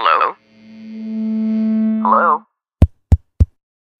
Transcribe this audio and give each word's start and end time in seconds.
Hello? 0.00 0.36
Hello? 2.06 2.44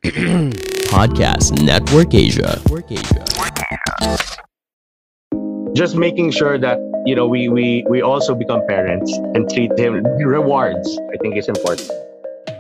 Podcast 0.94 1.60
Network 1.60 2.14
Asia. 2.14 2.62
Network 2.62 2.92
Asia. 2.92 3.24
Just 5.75 5.97
making 5.97 6.31
sure 6.31 6.57
that 6.57 6.79
you 7.05 7.17
know 7.17 7.26
we 7.26 7.49
we 7.49 7.84
we 7.91 8.00
also 8.00 8.37
become 8.37 8.64
parents 8.69 9.11
and 9.34 9.50
treat 9.50 9.77
him 9.77 10.05
rewards 10.23 10.87
i 11.12 11.16
think 11.19 11.37
is 11.37 11.48
important 11.48 11.91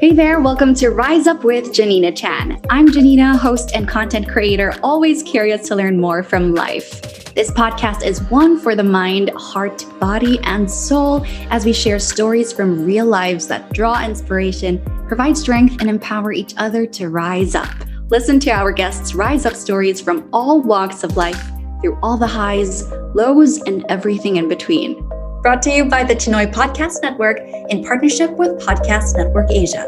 Hey 0.00 0.12
there, 0.12 0.38
welcome 0.38 0.74
to 0.74 0.90
Rise 0.90 1.26
Up 1.26 1.42
with 1.42 1.74
Janina 1.74 2.12
Chan. 2.12 2.60
I'm 2.70 2.88
Janina, 2.92 3.36
host 3.36 3.72
and 3.74 3.88
content 3.88 4.28
creator, 4.28 4.72
always 4.80 5.24
curious 5.24 5.66
to 5.66 5.74
learn 5.74 6.00
more 6.00 6.22
from 6.22 6.54
life. 6.54 7.34
This 7.34 7.50
podcast 7.50 8.04
is 8.04 8.22
one 8.30 8.60
for 8.60 8.76
the 8.76 8.84
mind, 8.84 9.30
heart, 9.30 9.84
body, 9.98 10.38
and 10.44 10.70
soul 10.70 11.26
as 11.50 11.64
we 11.64 11.72
share 11.72 11.98
stories 11.98 12.52
from 12.52 12.86
real 12.86 13.06
lives 13.06 13.48
that 13.48 13.72
draw 13.72 14.04
inspiration, 14.04 14.80
provide 15.08 15.36
strength, 15.36 15.80
and 15.80 15.90
empower 15.90 16.30
each 16.30 16.54
other 16.58 16.86
to 16.86 17.08
rise 17.08 17.56
up. 17.56 17.74
Listen 18.08 18.38
to 18.38 18.52
our 18.52 18.70
guests' 18.70 19.16
rise 19.16 19.46
up 19.46 19.54
stories 19.54 20.00
from 20.00 20.28
all 20.32 20.62
walks 20.62 21.02
of 21.02 21.16
life 21.16 21.44
through 21.80 21.98
all 22.04 22.16
the 22.16 22.24
highs, 22.24 22.88
lows, 23.16 23.60
and 23.62 23.84
everything 23.88 24.36
in 24.36 24.48
between. 24.48 24.94
Brought 25.42 25.62
to 25.62 25.70
you 25.70 25.84
by 25.84 26.02
the 26.02 26.14
Chinoy 26.16 26.52
Podcast 26.52 27.00
Network 27.00 27.38
in 27.68 27.84
partnership 27.84 28.32
with 28.32 28.58
Podcast 28.58 29.16
Network 29.16 29.48
Asia. 29.52 29.86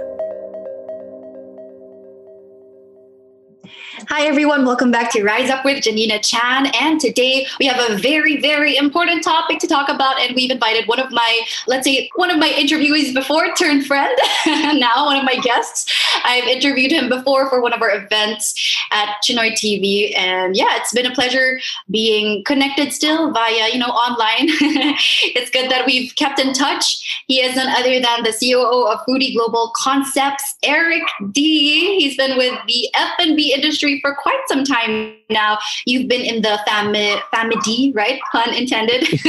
Hi, 4.09 4.26
everyone. 4.26 4.64
Welcome 4.64 4.90
back 4.90 5.10
to 5.12 5.23
Rise 5.23 5.50
Up 5.50 5.64
with 5.64 5.82
Janina 5.82 6.20
Chan. 6.20 6.73
And 6.80 7.00
today 7.00 7.46
we 7.59 7.66
have 7.66 7.90
a 7.90 7.96
very, 7.98 8.40
very 8.40 8.76
important 8.76 9.23
topic 9.23 9.59
to 9.59 9.66
talk 9.66 9.88
about. 9.88 10.20
And 10.20 10.34
we've 10.34 10.50
invited 10.50 10.88
one 10.88 11.00
of 11.00 11.10
my, 11.10 11.40
let's 11.66 11.84
say, 11.84 12.09
one 12.14 12.30
of 12.30 12.38
my 12.38 12.48
interviewees 12.48 13.12
before 13.12 13.52
turned 13.54 13.87
friend, 13.87 14.16
now 14.46 15.04
one 15.04 15.16
of 15.16 15.24
my 15.24 15.37
guests. 15.37 15.92
I've 16.24 16.45
interviewed 16.45 16.92
him 16.92 17.09
before 17.09 17.48
for 17.48 17.60
one 17.60 17.73
of 17.73 17.82
our 17.82 17.90
events 17.90 18.54
at 18.90 19.16
Chinoy 19.23 19.52
TV. 19.52 20.16
And 20.16 20.57
yeah, 20.57 20.76
it's 20.76 20.93
been 20.93 21.07
a 21.07 21.15
pleasure 21.15 21.60
being 21.90 22.45
connected 22.45 22.93
still 22.93 23.32
via, 23.32 23.68
you 23.73 23.79
know, 23.79 23.87
online. 23.87 24.48
it's 25.35 25.51
good 25.51 25.70
that 25.70 25.87
we've 25.87 26.15
kept 26.16 26.38
in 26.38 26.52
touch. 26.52 27.24
He 27.26 27.40
is 27.40 27.57
none 27.57 27.68
other 27.68 28.01
than 28.01 28.23
the 28.23 28.37
COO 28.38 28.87
of 28.87 29.01
Foodee 29.07 29.35
Global 29.35 29.73
Concepts, 29.76 30.57
Eric 30.65 31.02
Dee. 31.32 31.98
He's 31.98 32.16
been 32.16 32.37
with 32.37 32.59
the 32.66 32.88
F&B 32.95 33.54
industry 33.54 34.01
for 34.01 34.15
quite 34.15 34.40
some 34.48 34.65
time 34.65 35.15
now. 35.29 35.59
You've 35.87 36.09
been 36.09 36.23
in 36.23 36.42
the 36.42 36.60
family, 36.66 37.15
family 37.30 37.57
Dee, 37.65 37.92
right? 37.95 38.20
Pun 38.32 38.52
intended. 38.52 39.02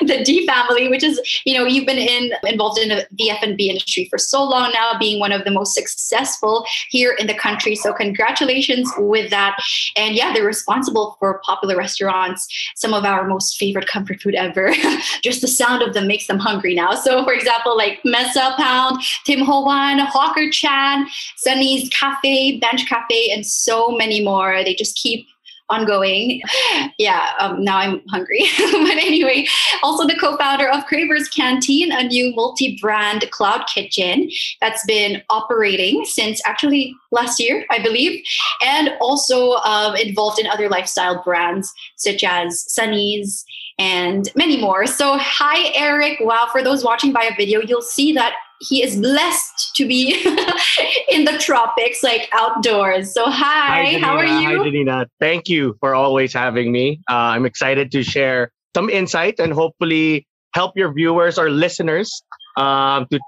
the 0.00 0.22
Dee 0.24 0.46
family, 0.46 0.88
which 0.88 1.02
is, 1.02 1.20
you 1.44 1.56
know, 1.56 1.64
you've 1.64 1.86
been 1.86 1.98
in 1.98 2.32
involved 2.44 2.78
in 2.78 2.88
the 2.88 3.30
F&B 3.30 3.70
industry 3.70 4.06
for 4.10 4.18
so 4.18 4.42
long 4.42 4.72
now, 4.72 4.98
being 4.98 5.20
one 5.20 5.32
of 5.32 5.44
the 5.44 5.50
most 5.50 5.74
successful 5.74 6.15
here 6.88 7.12
in 7.12 7.26
the 7.26 7.34
country. 7.34 7.74
So 7.74 7.92
congratulations 7.92 8.90
with 8.98 9.30
that. 9.30 9.56
And 9.96 10.14
yeah, 10.14 10.32
they're 10.32 10.44
responsible 10.44 11.16
for 11.18 11.40
popular 11.44 11.76
restaurants, 11.76 12.46
some 12.76 12.94
of 12.94 13.04
our 13.04 13.26
most 13.26 13.56
favorite 13.56 13.86
comfort 13.86 14.20
food 14.20 14.34
ever. 14.34 14.72
Just 15.22 15.40
the 15.40 15.48
sound 15.48 15.82
of 15.82 15.94
them 15.94 16.06
makes 16.06 16.26
them 16.26 16.38
hungry 16.38 16.74
now. 16.74 16.94
So 16.94 17.24
for 17.24 17.32
example, 17.32 17.76
like 17.76 18.00
Mesa 18.04 18.54
Pound, 18.56 19.02
Tim 19.24 19.40
Ho 19.40 19.62
Wan, 19.62 19.98
Hawker 19.98 20.50
Chan, 20.50 21.06
Sunnies 21.44 21.90
Cafe, 21.90 22.58
Bench 22.58 22.86
Cafe, 22.88 23.30
and 23.30 23.46
so 23.46 23.90
many 23.90 24.24
more. 24.24 24.62
They 24.64 24.74
just 24.74 24.96
keep 24.96 25.26
ongoing. 25.68 26.42
Yeah, 26.98 27.32
um, 27.38 27.62
now 27.62 27.76
I'm 27.76 28.00
hungry. 28.08 28.46
but 28.58 28.96
anyway, 28.96 29.46
also 29.82 30.06
the 30.06 30.16
co-founder 30.18 30.68
of 30.68 30.86
Cravers 30.86 31.28
Canteen, 31.28 31.92
a 31.92 32.04
new 32.04 32.34
multi-brand 32.34 33.30
cloud 33.32 33.66
kitchen 33.66 34.30
that's 34.62 34.84
been 34.86 35.22
operating 35.28 36.06
since 36.06 36.40
actually 36.46 36.94
last 37.10 37.38
year, 37.38 37.66
I 37.70 37.82
believe, 37.82 38.24
and 38.62 38.90
also 39.00 39.54
um, 39.56 39.94
involved 39.96 40.38
in 40.38 40.46
other 40.46 40.70
lifestyle 40.70 41.22
brands 41.22 41.72
such 41.96 42.24
as 42.24 42.64
Sunnies 42.66 43.44
and 43.78 44.30
many 44.34 44.58
more. 44.58 44.86
So, 44.86 45.18
hi, 45.18 45.70
Eric. 45.74 46.20
Wow, 46.20 46.48
for 46.50 46.62
those 46.62 46.82
watching 46.82 47.12
via 47.12 47.32
video, 47.36 47.60
you'll 47.60 47.82
see 47.82 48.12
that 48.14 48.34
he 48.60 48.82
is 48.82 48.96
blessed 48.96 49.74
to 49.76 49.86
be 49.86 50.14
in 51.08 51.24
the 51.24 51.36
tropics, 51.38 52.02
like 52.02 52.28
outdoors. 52.32 53.12
So, 53.12 53.24
hi, 53.26 53.86
Janina. 53.92 54.06
how 54.06 54.16
are 54.16 54.24
you? 54.24 54.58
hi 54.58 54.64
janina 54.64 55.06
thank 55.20 55.48
you 55.48 55.76
for 55.80 55.94
always 55.94 56.32
having 56.32 56.70
me 56.72 57.00
uh, 57.10 57.14
i'm 57.34 57.44
excited 57.46 57.90
to 57.92 58.02
share 58.02 58.50
some 58.76 58.88
insight 58.90 59.38
and 59.38 59.52
hopefully 59.52 60.26
help 60.54 60.76
your 60.76 60.92
viewers 60.92 61.38
or 61.38 61.50
listeners 61.50 62.22
um, 62.56 63.06
to 63.10 63.18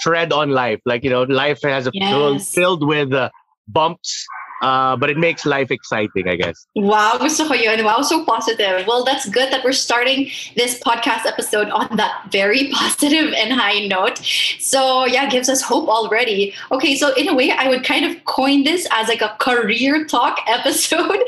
tread 0.00 0.32
on 0.32 0.50
life 0.50 0.80
like 0.86 1.04
you 1.04 1.10
know 1.10 1.22
life 1.24 1.60
has 1.62 1.86
a 1.86 1.90
Yes. 1.94 2.52
filled 2.52 2.86
with 2.86 3.12
uh, 3.12 3.30
bumps 3.68 4.26
uh, 4.62 4.96
but 4.96 5.10
it 5.10 5.16
makes 5.16 5.44
life 5.46 5.70
exciting 5.70 6.28
i 6.28 6.36
guess 6.36 6.66
Wow, 6.76 7.16
gusto 7.18 7.48
ko 7.48 7.54
yun. 7.54 7.82
Wow, 7.84 8.02
so 8.02 8.24
positive. 8.24 8.86
Well, 8.86 9.02
that's 9.02 9.28
good 9.28 9.50
that 9.50 9.64
we're 9.64 9.72
starting 9.72 10.30
this 10.56 10.78
podcast 10.78 11.24
episode 11.24 11.70
on 11.70 11.96
that 11.96 12.30
very 12.30 12.68
positive 12.72 13.32
and 13.32 13.52
high 13.52 13.86
note. 13.86 14.20
So, 14.60 15.06
yeah, 15.06 15.28
gives 15.28 15.48
us 15.48 15.62
hope 15.62 15.88
already. 15.88 16.54
Okay, 16.70 16.96
so 16.96 17.14
in 17.14 17.28
a 17.28 17.34
way, 17.34 17.50
I 17.50 17.68
would 17.68 17.82
kind 17.82 18.04
of 18.04 18.22
coin 18.24 18.64
this 18.64 18.86
as 18.92 19.08
like 19.08 19.22
a 19.22 19.34
career 19.40 20.04
talk 20.04 20.38
episode. 20.46 21.18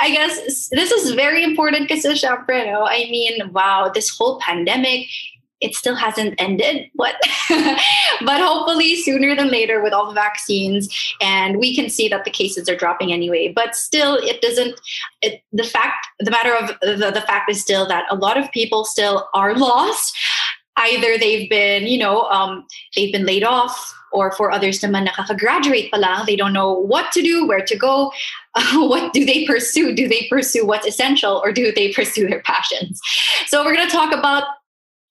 I 0.00 0.10
guess 0.10 0.68
this 0.68 0.90
is 0.90 1.12
very 1.12 1.44
important 1.44 1.88
kasi 1.88 2.08
syempre? 2.18 2.66
I 2.66 3.06
mean, 3.08 3.52
wow, 3.52 3.90
this 3.94 4.10
whole 4.10 4.38
pandemic, 4.40 5.06
it 5.60 5.74
still 5.74 5.94
hasn't 5.94 6.34
ended. 6.38 6.86
What? 6.94 7.16
but 7.48 8.40
hopefully 8.40 8.96
sooner 8.96 9.34
than 9.34 9.48
later 9.48 9.82
with 9.82 9.92
all 9.92 10.06
the 10.06 10.14
vaccines, 10.14 10.88
and 11.20 11.58
we 11.58 11.74
can 11.74 11.88
see 11.88 12.08
that 12.08 12.24
the 12.24 12.30
cases 12.30 12.68
are 12.68 12.76
dropping 12.76 13.12
anyway. 13.12 13.52
But 13.54 13.74
still, 13.74 14.16
it 14.16 14.40
doesn't. 14.40 14.78
It, 15.22 15.42
the 15.52 15.64
fact, 15.64 16.06
the 16.20 16.30
matter 16.30 16.54
of 16.54 16.68
the, 16.80 17.10
the 17.10 17.24
fact 17.26 17.50
is 17.50 17.60
still 17.60 17.86
that 17.88 18.04
a 18.10 18.16
lot 18.16 18.36
of 18.36 18.50
people 18.52 18.84
still 18.84 19.28
are 19.34 19.54
lost. 19.58 20.16
Either 20.78 21.16
they've 21.16 21.48
been, 21.48 21.86
you 21.86 21.98
know, 21.98 22.24
um, 22.24 22.66
they've 22.94 23.12
been 23.12 23.24
laid 23.24 23.42
off, 23.42 23.94
or 24.12 24.32
for 24.32 24.50
others 24.50 24.80
naman 24.80 25.08
nakaka-graduate 25.08 25.90
pa 25.90 26.24
they 26.26 26.36
don't 26.36 26.52
know 26.52 26.72
what 26.72 27.10
to 27.12 27.22
do, 27.22 27.46
where 27.46 27.64
to 27.64 27.76
go. 27.76 28.12
what 28.74 29.14
do 29.14 29.24
they 29.24 29.46
pursue? 29.46 29.94
Do 29.94 30.06
they 30.06 30.26
pursue 30.28 30.66
what's 30.66 30.86
essential, 30.86 31.40
or 31.42 31.50
do 31.50 31.72
they 31.72 31.92
pursue 31.94 32.28
their 32.28 32.42
passions? 32.42 33.00
So 33.46 33.64
we're 33.64 33.74
going 33.74 33.88
to 33.88 33.92
talk 33.92 34.12
about 34.12 34.44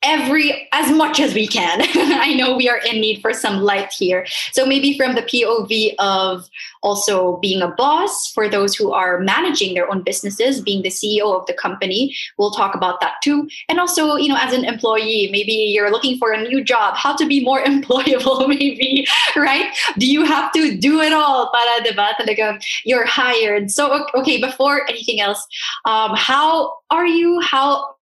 every 0.06 0.68
as 0.72 0.92
much 0.92 1.20
as 1.20 1.34
we 1.34 1.48
can. 1.48 1.82
I 2.22 2.34
know 2.34 2.56
we 2.56 2.70
are 2.70 2.78
in 2.78 3.02
need 3.02 3.22
for 3.22 3.34
some 3.34 3.62
light 3.62 3.92
here. 3.92 4.26
So 4.52 4.66
maybe 4.66 4.98
from 4.98 5.16
the 5.16 5.22
POV 5.22 5.96
of 6.00 6.48
also 6.84 7.38
being 7.38 7.62
a 7.62 7.68
boss 7.68 8.32
for 8.32 8.48
those 8.48 8.76
who 8.76 8.94
are 8.94 9.20
managing 9.20 9.74
their 9.74 9.90
own 9.90 10.04
businesses, 10.04 10.62
being 10.62 10.84
the 10.84 10.90
CEO 10.90 11.36
of 11.38 11.46
the 11.48 11.54
company, 11.54 12.16
we'll 12.38 12.52
talk 12.52 12.76
about 12.76 13.02
that 13.02 13.16
too. 13.24 13.48
And 13.68 13.80
also, 13.80 14.16
you 14.16 14.30
know, 14.30 14.38
as 14.40 14.54
an 14.54 14.66
employee, 14.66 15.30
maybe 15.32 15.54
you're 15.54 15.92
looking 15.92 16.18
for 16.18 16.32
a 16.32 16.42
new 16.42 16.64
job, 16.64 16.96
how 16.96 17.16
to 17.16 17.26
be 17.26 17.44
more 17.44 17.64
employable 17.64 18.48
maybe, 18.48 19.08
right? 19.36 19.76
Do 19.98 20.06
you 20.06 20.24
have 20.26 20.52
to 20.54 20.78
do 20.78 21.02
it 21.02 21.12
all 21.12 21.52
para 21.52 21.84
diba 21.84 22.14
talaga 22.20 22.62
you're 22.84 23.06
hired. 23.06 23.72
So 23.72 24.06
okay, 24.16 24.40
before 24.40 24.88
anything 24.90 25.20
else, 25.20 25.46
um, 25.86 26.12
how 26.16 26.74
are 26.92 27.08
you? 27.08 27.40
How 27.42 27.94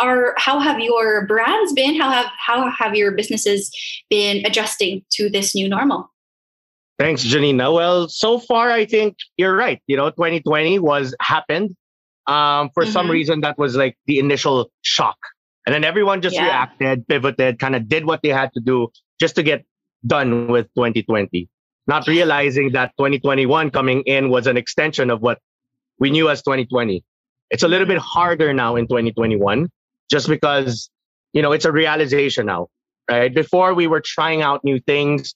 are 0.00 0.34
how 0.36 0.58
have 0.58 0.80
your 0.80 1.26
brands 1.26 1.72
been 1.72 1.94
how 2.00 2.10
have 2.10 2.26
how 2.38 2.68
have 2.70 2.94
your 2.94 3.12
businesses 3.12 3.70
been 4.10 4.44
adjusting 4.44 5.04
to 5.10 5.28
this 5.30 5.54
new 5.54 5.68
normal 5.68 6.10
Thanks, 6.96 7.24
Janina. 7.24 7.72
Well, 7.72 8.06
so 8.08 8.38
far, 8.38 8.70
I 8.70 8.84
think 8.84 9.16
you're 9.36 9.56
right. 9.56 9.82
You 9.88 9.96
know, 9.96 10.10
2020 10.10 10.78
was 10.78 11.12
happened. 11.20 11.74
Um, 12.28 12.70
for 12.72 12.86
some 12.86 13.08
Mhm. 13.08 13.10
reason, 13.10 13.40
that 13.40 13.58
was 13.58 13.74
like 13.74 13.98
the 14.06 14.20
initial 14.20 14.70
shock. 14.82 15.16
And 15.66 15.74
then 15.74 15.82
everyone 15.82 16.22
just 16.22 16.36
Yeah. 16.36 16.44
reacted, 16.44 17.04
pivoted, 17.08 17.58
kind 17.58 17.74
of 17.74 17.88
did 17.88 18.04
what 18.06 18.22
they 18.22 18.28
had 18.28 18.52
to 18.54 18.60
do 18.60 18.92
just 19.20 19.34
to 19.34 19.42
get 19.42 19.64
done 20.06 20.46
with 20.46 20.72
2020. 20.76 21.48
Not 21.88 22.06
realizing 22.06 22.70
that 22.74 22.92
2021 22.96 23.70
coming 23.70 24.02
in 24.02 24.30
was 24.30 24.46
an 24.46 24.56
extension 24.56 25.10
of 25.10 25.20
what 25.20 25.40
we 25.98 26.10
knew 26.10 26.30
as 26.30 26.42
2020. 26.42 27.02
It's 27.50 27.64
a 27.64 27.68
little 27.68 27.88
bit 27.88 27.98
harder 27.98 28.54
now 28.54 28.76
in 28.76 28.86
2021 28.86 29.68
just 30.10 30.28
because, 30.28 30.90
you 31.32 31.42
know, 31.42 31.52
it's 31.52 31.64
a 31.64 31.72
realization 31.72 32.46
now, 32.46 32.68
right? 33.10 33.34
Before 33.34 33.74
we 33.74 33.86
were 33.86 34.02
trying 34.04 34.42
out 34.42 34.64
new 34.64 34.80
things, 34.80 35.34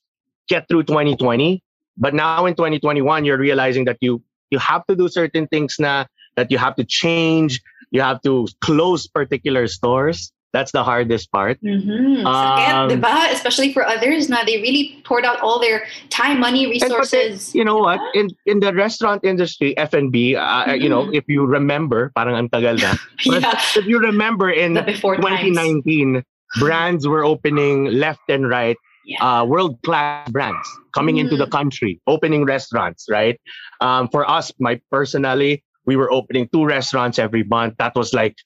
get 0.49 0.67
through 0.67 0.83
2020 0.83 1.63
but 1.99 2.13
now 2.13 2.45
in 2.45 2.55
2021 2.55 3.23
you're 3.23 3.37
realizing 3.37 3.85
that 3.85 3.97
you 4.01 4.21
you 4.49 4.57
have 4.57 4.85
to 4.87 4.95
do 4.95 5.07
certain 5.07 5.47
things 5.47 5.75
now 5.79 6.07
that 6.35 6.49
you 6.51 6.57
have 6.57 6.75
to 6.75 6.83
change 6.83 7.61
you 7.91 8.01
have 8.01 8.21
to 8.23 8.47
close 8.59 9.07
particular 9.07 9.67
stores 9.67 10.31
that's 10.51 10.71
the 10.71 10.83
hardest 10.83 11.31
part 11.31 11.61
mm-hmm. 11.61 12.25
Um, 12.25 12.89
diba? 12.89 13.31
especially 13.31 13.73
for 13.73 13.85
others 13.85 14.29
na 14.29 14.43
they 14.43 14.61
really 14.61 14.97
poured 15.05 15.25
out 15.25 15.39
all 15.41 15.59
their 15.59 15.85
time 16.09 16.39
money 16.39 16.65
And 16.65 16.73
resources 16.73 17.53
you 17.53 17.63
know 17.63 17.77
what 17.77 17.99
in 18.13 18.29
in 18.45 18.59
the 18.59 18.73
restaurant 18.73 19.23
industry 19.23 19.77
F&B 19.77 20.35
uh, 20.35 20.73
you 20.73 20.89
know 20.89 21.05
Mhm. 21.09 21.15
if 21.15 21.25
you 21.27 21.45
remember 21.45 22.11
parang 22.17 22.35
ang 22.35 22.49
tagal 22.49 22.81
na 22.81 22.97
yeah 23.25 23.55
if 23.77 23.85
you 23.85 23.99
remember 24.01 24.49
in 24.49 24.73
the 24.73 24.83
before 24.83 25.15
times 25.17 25.55
2019 25.55 26.25
brands 26.57 27.05
were 27.05 27.21
opening 27.23 27.93
left 27.93 28.25
and 28.29 28.49
right 28.49 28.77
Yeah. 29.09 29.23
uh, 29.25 29.41
world 29.45 29.81
class 29.81 30.29
brands 30.29 30.67
coming 30.93 31.17
into 31.17 31.33
the 31.33 31.47
country, 31.49 31.97
opening 32.05 32.45
restaurants, 32.45 33.09
right? 33.09 33.41
Um, 33.81 34.05
for 34.13 34.21
us, 34.29 34.53
my 34.61 34.77
personally, 34.93 35.63
we 35.89 35.95
were 35.97 36.11
opening 36.13 36.45
two 36.53 36.61
restaurants 36.61 37.17
every 37.17 37.41
month. 37.41 37.81
That 37.81 37.95
was 37.97 38.13
like 38.13 38.37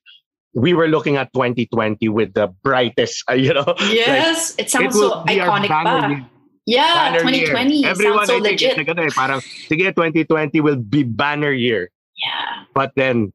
we 0.53 0.73
were 0.73 0.88
looking 0.88 1.17
at 1.17 1.33
2020 1.33 2.09
with 2.09 2.33
the 2.33 2.47
brightest, 2.63 3.23
uh, 3.29 3.33
you 3.38 3.53
know. 3.53 3.65
Yes, 3.89 4.55
it 4.57 4.65
it 4.65 4.69
sounds 4.69 4.95
will 4.95 5.09
so 5.09 5.23
iconic 5.25 5.69
year- 5.69 6.25
Yeah, 6.65 7.11
banner 7.11 7.33
year. 7.35 7.51
2020 7.51 7.85
Everyone, 7.85 8.17
sounds 8.25 8.29
so 8.29 8.33
I 8.38 8.39
think, 8.39 8.61
legit. 8.61 8.77
it's 8.79 8.88
like, 8.88 9.11
parang, 9.15 9.39
sige, 9.41 9.88
2020 9.95 10.61
will 10.61 10.77
be 10.77 11.03
banner 11.03 11.51
year. 11.51 11.91
Yeah. 12.15 12.63
But 12.73 12.94
then 12.95 13.33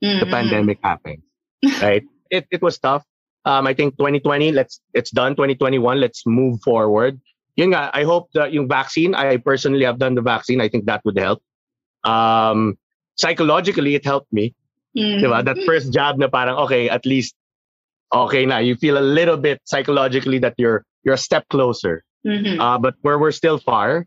the 0.00 0.22
Mhm. 0.22 0.30
pandemic 0.30 0.78
happened, 0.84 1.22
right? 1.82 2.04
it, 2.30 2.46
it 2.52 2.62
was 2.62 2.78
tough. 2.78 3.02
Um, 3.44 3.66
I 3.66 3.74
think 3.74 3.98
2020, 3.98 4.52
let's 4.52 4.80
it's 4.94 5.10
done. 5.10 5.34
2021, 5.34 5.98
let's 6.00 6.22
move 6.26 6.60
forward. 6.62 7.18
Yun 7.56 7.70
nga, 7.74 7.90
I 7.92 8.04
hope 8.04 8.30
that 8.34 8.52
yung 8.52 8.68
vaccine, 8.68 9.14
I 9.14 9.36
personally 9.38 9.84
have 9.84 9.98
done 9.98 10.14
the 10.14 10.22
vaccine. 10.22 10.60
I 10.60 10.68
think 10.68 10.86
that 10.86 11.02
would 11.04 11.18
help. 11.18 11.42
Um, 12.04 12.76
psychologically, 13.16 13.94
it 13.94 14.04
helped 14.04 14.32
me. 14.32 14.54
Diba? 14.96 15.44
That 15.44 15.58
first 15.66 15.92
job 15.92 16.18
na 16.18 16.28
parang, 16.28 16.56
okay, 16.66 16.88
at 16.88 17.04
least, 17.06 17.34
okay 18.14 18.46
na. 18.46 18.58
You 18.58 18.76
feel 18.76 18.98
a 18.98 19.02
little 19.04 19.36
bit 19.36 19.60
psychologically 19.64 20.38
that 20.38 20.54
you're 20.56 20.84
you're 21.02 21.14
a 21.14 21.20
step 21.20 21.44
closer. 21.50 22.02
Mhm. 22.26 22.56
Uh, 22.60 22.78
but 22.78 22.94
where 23.02 23.18
we're 23.18 23.34
still 23.34 23.58
far, 23.58 24.06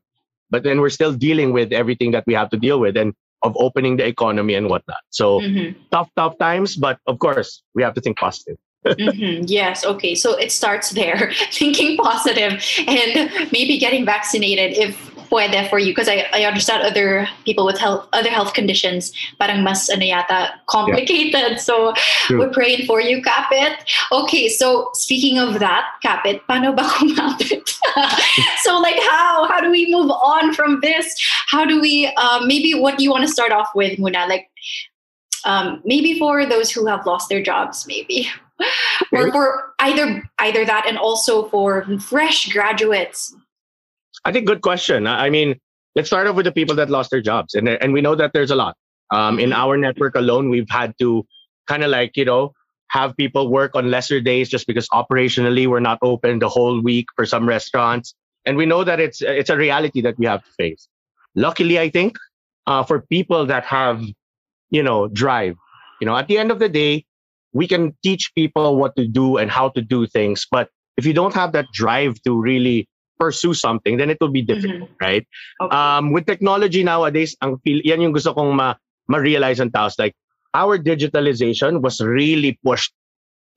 but 0.49 0.63
then 0.63 0.81
we're 0.81 0.89
still 0.93 1.13
dealing 1.13 1.53
with 1.53 1.71
everything 1.71 2.11
that 2.11 2.23
we 2.25 2.33
have 2.33 2.49
to 2.49 2.57
deal 2.57 2.79
with 2.79 2.97
and 2.97 3.13
of 3.43 3.53
opening 3.59 3.97
the 3.97 4.05
economy 4.07 4.55
and 4.55 4.65
whatnot. 4.69 4.97
So 5.13 5.41
Mhm. 5.41 5.75
tough, 5.91 6.09
tough 6.17 6.39
times, 6.39 6.75
but 6.75 6.97
of 7.05 7.19
course, 7.19 7.61
we 7.75 7.83
have 7.83 7.93
to 7.93 8.01
think 8.01 8.17
positive. 8.17 8.57
Mhm. 8.97 9.45
Yes. 9.45 9.85
Okay. 9.85 10.15
So 10.15 10.33
it 10.39 10.49
starts 10.51 10.91
there, 10.97 11.29
thinking 11.53 11.97
positive 12.01 12.57
and 12.87 13.29
maybe 13.51 13.77
getting 13.77 14.05
vaccinated 14.05 14.73
if 14.77 15.06
pwede 15.29 15.69
for 15.69 15.79
you. 15.79 15.91
Because 15.91 16.07
I, 16.07 16.25
I 16.33 16.43
understand 16.43 16.83
other 16.83 17.27
people 17.45 17.65
with 17.65 17.77
health, 17.77 18.07
other 18.13 18.29
health 18.29 18.53
conditions, 18.53 19.11
parang 19.39 19.63
mas 19.63 19.89
ano 19.89 20.05
yata, 20.05 20.51
complicated. 20.67 21.59
So 21.59 21.93
True. 22.25 22.39
we're 22.39 22.49
praying 22.49 22.85
for 22.85 23.01
you, 23.01 23.21
Kapit. 23.21 23.75
Okay. 24.11 24.49
So 24.49 24.89
speaking 24.93 25.37
of 25.39 25.59
that, 25.59 25.85
Kapit, 26.03 26.41
paano 26.49 26.75
ba 26.75 26.83
kumapit? 26.97 27.77
so 28.63 28.79
like 28.79 28.99
how? 29.09 29.47
How 29.47 29.61
do 29.61 29.69
we 29.71 29.91
move 29.91 30.11
on 30.11 30.53
from 30.53 30.79
this? 30.81 31.15
How 31.47 31.65
do 31.65 31.79
we, 31.79 32.11
uh, 32.17 32.45
maybe 32.45 32.73
what 32.73 32.97
do 32.97 33.03
you 33.03 33.11
want 33.11 33.23
to 33.25 33.31
start 33.31 33.51
off 33.51 33.69
with, 33.75 33.97
Muna? 33.99 34.27
Like, 34.27 34.49
um, 35.45 35.81
maybe 35.85 36.19
for 36.19 36.45
those 36.45 36.71
who 36.71 36.85
have 36.87 37.05
lost 37.05 37.29
their 37.29 37.41
jobs, 37.41 37.85
maybe 37.87 38.29
or 39.11 39.31
for 39.31 39.73
either 39.79 40.29
either 40.39 40.65
that 40.65 40.85
and 40.87 40.97
also 40.97 41.47
for 41.49 41.85
fresh 41.99 42.51
graduates. 42.51 43.35
I 44.27 44.33
think 44.33 44.45
good 44.45 44.61
question. 44.61 45.07
I 45.07 45.29
mean, 45.29 45.55
let's 45.95 46.09
start 46.09 46.27
off 46.27 46.35
with 46.35 46.43
the 46.43 46.51
people 46.51 46.75
that 46.75 46.89
lost 46.89 47.11
their 47.11 47.21
jobs, 47.21 47.55
and 47.55 47.69
and 47.69 47.93
we 47.93 48.01
know 48.01 48.13
that 48.13 48.33
there's 48.33 48.51
a 48.51 48.55
lot. 48.55 48.75
Um, 49.09 49.39
in 49.39 49.53
our 49.53 49.77
network 49.77 50.15
alone, 50.15 50.49
we've 50.49 50.69
had 50.69 50.93
to 50.99 51.25
kind 51.65 51.81
of 51.81 51.89
like 51.89 52.17
you 52.17 52.25
know 52.25 52.51
have 52.89 53.15
people 53.15 53.49
work 53.49 53.71
on 53.73 53.89
lesser 53.89 54.19
days 54.19 54.49
just 54.49 54.67
because 54.67 54.89
operationally 54.89 55.65
we're 55.65 55.79
not 55.79 55.97
open 56.01 56.39
the 56.39 56.49
whole 56.49 56.81
week 56.81 57.05
for 57.15 57.25
some 57.25 57.47
restaurants, 57.47 58.13
and 58.43 58.57
we 58.57 58.65
know 58.65 58.83
that 58.83 58.99
it's 58.99 59.21
it's 59.21 59.49
a 59.49 59.55
reality 59.55 60.01
that 60.01 60.19
we 60.19 60.25
have 60.25 60.43
to 60.43 60.51
face. 60.57 60.89
Luckily, 61.35 61.79
I 61.79 61.89
think 61.89 62.17
uh, 62.65 62.83
for 62.83 62.99
people 62.99 63.45
that 63.45 63.63
have 63.63 64.03
you 64.71 64.83
know 64.83 65.07
drive, 65.07 65.55
you 66.01 66.05
know, 66.05 66.17
at 66.17 66.27
the 66.27 66.37
end 66.37 66.51
of 66.51 66.59
the 66.59 66.67
day, 66.67 67.05
we 67.53 67.65
can 67.65 67.95
teach 68.03 68.35
people 68.35 68.75
what 68.75 68.93
to 68.97 69.07
do 69.07 69.37
and 69.37 69.49
how 69.49 69.69
to 69.69 69.81
do 69.81 70.05
things, 70.05 70.45
but 70.51 70.69
if 70.97 71.05
you 71.05 71.13
don't 71.13 71.33
have 71.33 71.53
that 71.53 71.71
drive 71.71 72.21
to 72.23 72.37
really 72.37 72.89
pursue 73.19 73.53
something, 73.53 73.97
then 73.97 74.09
it 74.09 74.17
will 74.21 74.31
be 74.31 74.41
difficult, 74.41 74.91
right? 75.01 75.25
Okay. 75.61 75.75
Um, 75.75 76.11
with 76.11 76.25
technology 76.25 76.83
nowadays, 76.83 77.35
ang 77.41 77.57
feel, 77.63 77.81
yan 77.83 78.01
yung 78.01 78.13
gusto 78.13 78.33
kong 78.33 78.55
ma, 78.55 78.75
ma-realize 79.07 79.59
ang 79.59 79.71
taos. 79.71 79.97
Like, 79.99 80.15
our 80.53 80.77
digitalization 80.77 81.81
was 81.81 81.99
really 82.01 82.57
pushed 82.63 82.93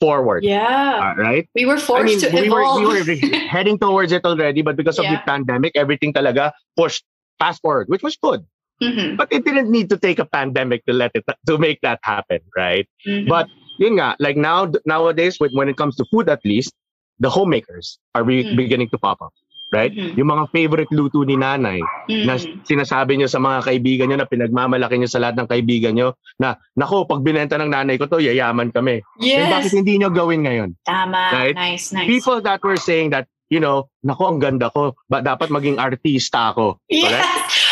forward, 0.00 0.44
yeah, 0.44 1.12
uh, 1.12 1.14
right? 1.20 1.48
we 1.54 1.66
were 1.66 1.76
forced 1.76 2.00
I 2.00 2.04
mean, 2.04 2.20
to 2.20 2.30
we 2.32 2.48
were, 2.48 2.64
we 2.74 2.86
were 2.86 3.04
re- 3.04 3.20
heading 3.48 3.78
towards 3.78 4.12
it 4.12 4.24
already, 4.24 4.62
but 4.62 4.76
because 4.76 4.98
of 4.98 5.04
the 5.06 5.18
pandemic, 5.26 5.72
everything 5.76 6.12
talaga 6.12 6.52
pushed 6.76 7.04
fast 7.38 7.60
forward, 7.60 7.88
which 7.88 8.02
was 8.02 8.16
good. 8.16 8.44
Mhm, 8.82 9.18
But 9.18 9.28
it 9.30 9.44
didn't 9.44 9.70
need 9.70 9.90
to 9.90 9.98
take 9.98 10.18
a 10.18 10.24
pandemic 10.24 10.86
to 10.86 10.94
let 10.96 11.12
it 11.14 11.24
to 11.46 11.58
make 11.58 11.80
that 11.82 12.00
happen, 12.02 12.40
right? 12.56 12.88
mhm. 13.06 13.28
But 13.28 13.48
yun 13.76 14.00
nga, 14.00 14.16
like 14.18 14.36
now 14.40 14.72
nowadays, 14.86 15.36
with, 15.38 15.52
when 15.52 15.68
it 15.68 15.76
comes 15.76 15.96
to 15.96 16.04
food 16.08 16.28
at 16.32 16.40
least, 16.44 16.72
the 17.20 17.28
homemakers 17.28 17.98
are 18.16 18.24
be- 18.24 18.44
Mm. 18.44 18.56
beginning 18.56 18.88
to 18.90 18.98
pop 18.98 19.20
up, 19.20 19.36
right? 19.70 19.90
Mhm. 19.90 20.18
Yung 20.18 20.28
mga 20.28 20.44
favorite 20.50 20.90
luto 20.90 21.22
ni 21.22 21.34
nanay 21.34 21.78
na 22.26 22.34
Mhm. 22.36 22.66
sinasabi 22.66 23.16
nyo 23.16 23.26
sa 23.26 23.38
mga 23.38 23.62
kaibigan 23.64 24.06
nyo 24.10 24.18
na 24.18 24.28
pinagmamalaki 24.28 24.98
nyo 24.98 25.06
sa 25.06 25.22
lahat 25.22 25.38
ng 25.38 25.48
kaibigan 25.48 25.94
nyo 25.94 26.08
na, 26.36 26.54
nako, 26.74 27.06
pag 27.06 27.22
binenta 27.22 27.54
ng 27.54 27.70
nanay 27.70 27.96
ko 27.96 28.06
to, 28.06 28.18
yayaman 28.18 28.70
kami. 28.70 29.00
Then 29.18 29.48
bakit 29.48 29.70
yes, 29.70 29.78
hindi 29.78 29.96
nyo 29.96 30.10
gawin 30.10 30.42
ngayon? 30.44 30.74
tama, 30.82 31.30
Right? 31.32 31.54
nice, 31.54 31.94
nice. 31.94 32.06
People 32.06 32.42
that 32.42 32.58
were 32.60 32.76
saying 32.76 33.10
that, 33.10 33.26
you 33.48 33.58
know, 33.58 33.86
nako, 34.02 34.26
ang 34.28 34.38
ganda 34.38 34.70
ko, 34.70 34.94
ba 35.06 35.22
dapat 35.22 35.48
maging 35.48 35.78
artista 35.78 36.50
ako. 36.50 36.78
yes, 36.90 37.06
Right? 37.06 37.26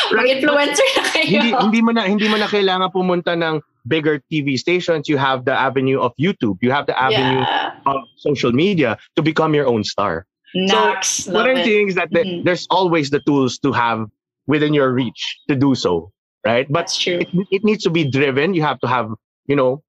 mag-influencer 0.09 0.89
na 0.97 1.03
kayo. 1.05 1.29
hindi 1.29 1.49
hindi 1.53 1.81
mo 1.83 1.91
na 1.93 2.03
hindi 2.07 2.27
mo 2.27 2.39
na 2.39 2.49
kailangan 2.49 2.89
pumunta 2.89 3.37
ng 3.37 3.61
bigger 3.85 4.21
TV 4.29 4.57
stations. 4.57 5.09
You 5.09 5.17
have 5.17 5.45
the 5.45 5.53
avenue 5.53 5.99
of 5.99 6.13
YouTube. 6.21 6.61
You 6.61 6.73
have 6.73 6.85
the 6.85 6.97
avenue 6.97 7.41
yeah, 7.41 7.77
of 7.85 8.05
social 8.17 8.53
media 8.53 8.97
to 9.17 9.25
become 9.25 9.53
your 9.53 9.65
own 9.65 9.81
star. 9.83 10.25
Nax, 10.57 11.31
what 11.33 11.49
I'm 11.49 11.59
it. 11.59 11.65
saying 11.65 11.89
is 11.89 11.95
that 11.97 12.11
the- 12.11 12.25
Mhm. 12.25 12.45
there's 12.45 12.67
always 12.71 13.11
the 13.11 13.21
tools 13.21 13.59
to 13.59 13.73
have 13.73 14.07
within 14.47 14.73
your 14.75 14.93
reach 14.93 15.39
to 15.49 15.55
do 15.55 15.75
so, 15.75 16.11
right? 16.47 16.67
But 16.71 16.81
That's 16.81 16.99
true. 16.99 17.19
it, 17.21 17.29
it 17.51 17.65
needs 17.65 17.83
to 17.85 17.91
be 17.91 18.09
driven. 18.11 18.55
You 18.55 18.63
have 18.63 18.81
to 18.81 18.89
have, 18.89 19.11
you 19.47 19.57
know, 19.57 19.83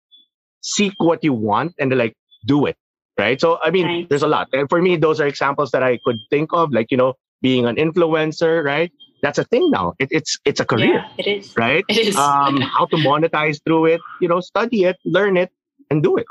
seek 0.61 0.93
what 0.99 1.23
you 1.23 1.33
want 1.33 1.73
and 1.79 1.95
like 1.97 2.13
do 2.45 2.65
it, 2.65 2.75
right? 3.17 3.39
So 3.39 3.57
I 3.63 3.71
mean, 3.71 3.87
Nice. 3.87 4.05
there's 4.09 4.23
a 4.23 4.27
lot. 4.27 4.47
And 4.53 4.67
for 4.69 4.81
me, 4.81 4.97
those 4.97 5.19
are 5.21 5.27
examples 5.27 5.71
that 5.71 5.83
I 5.83 5.97
could 6.03 6.17
think 6.29 6.49
of, 6.53 6.71
like 6.73 6.91
you 6.91 6.97
know, 6.97 7.13
being 7.41 7.65
an 7.65 7.77
influencer, 7.77 8.63
right? 8.63 8.91
That's 9.21 9.37
a 9.37 9.43
thing 9.45 9.69
now. 9.71 9.93
It, 9.99 10.09
it's 10.11 10.37
it's 10.45 10.59
a 10.59 10.65
career, 10.65 10.95
Yeah, 10.95 11.07
it 11.17 11.27
is. 11.27 11.53
right? 11.57 11.83
It 11.87 11.97
is. 11.97 12.15
um, 12.17 12.59
how 12.61 12.85
to 12.87 12.97
monetize 12.97 13.59
through 13.63 13.85
it, 13.87 14.01
you 14.19 14.27
know, 14.27 14.39
study 14.41 14.83
it, 14.83 14.97
learn 15.05 15.37
it, 15.37 15.51
and 15.89 16.03
do 16.03 16.17
it. 16.17 16.25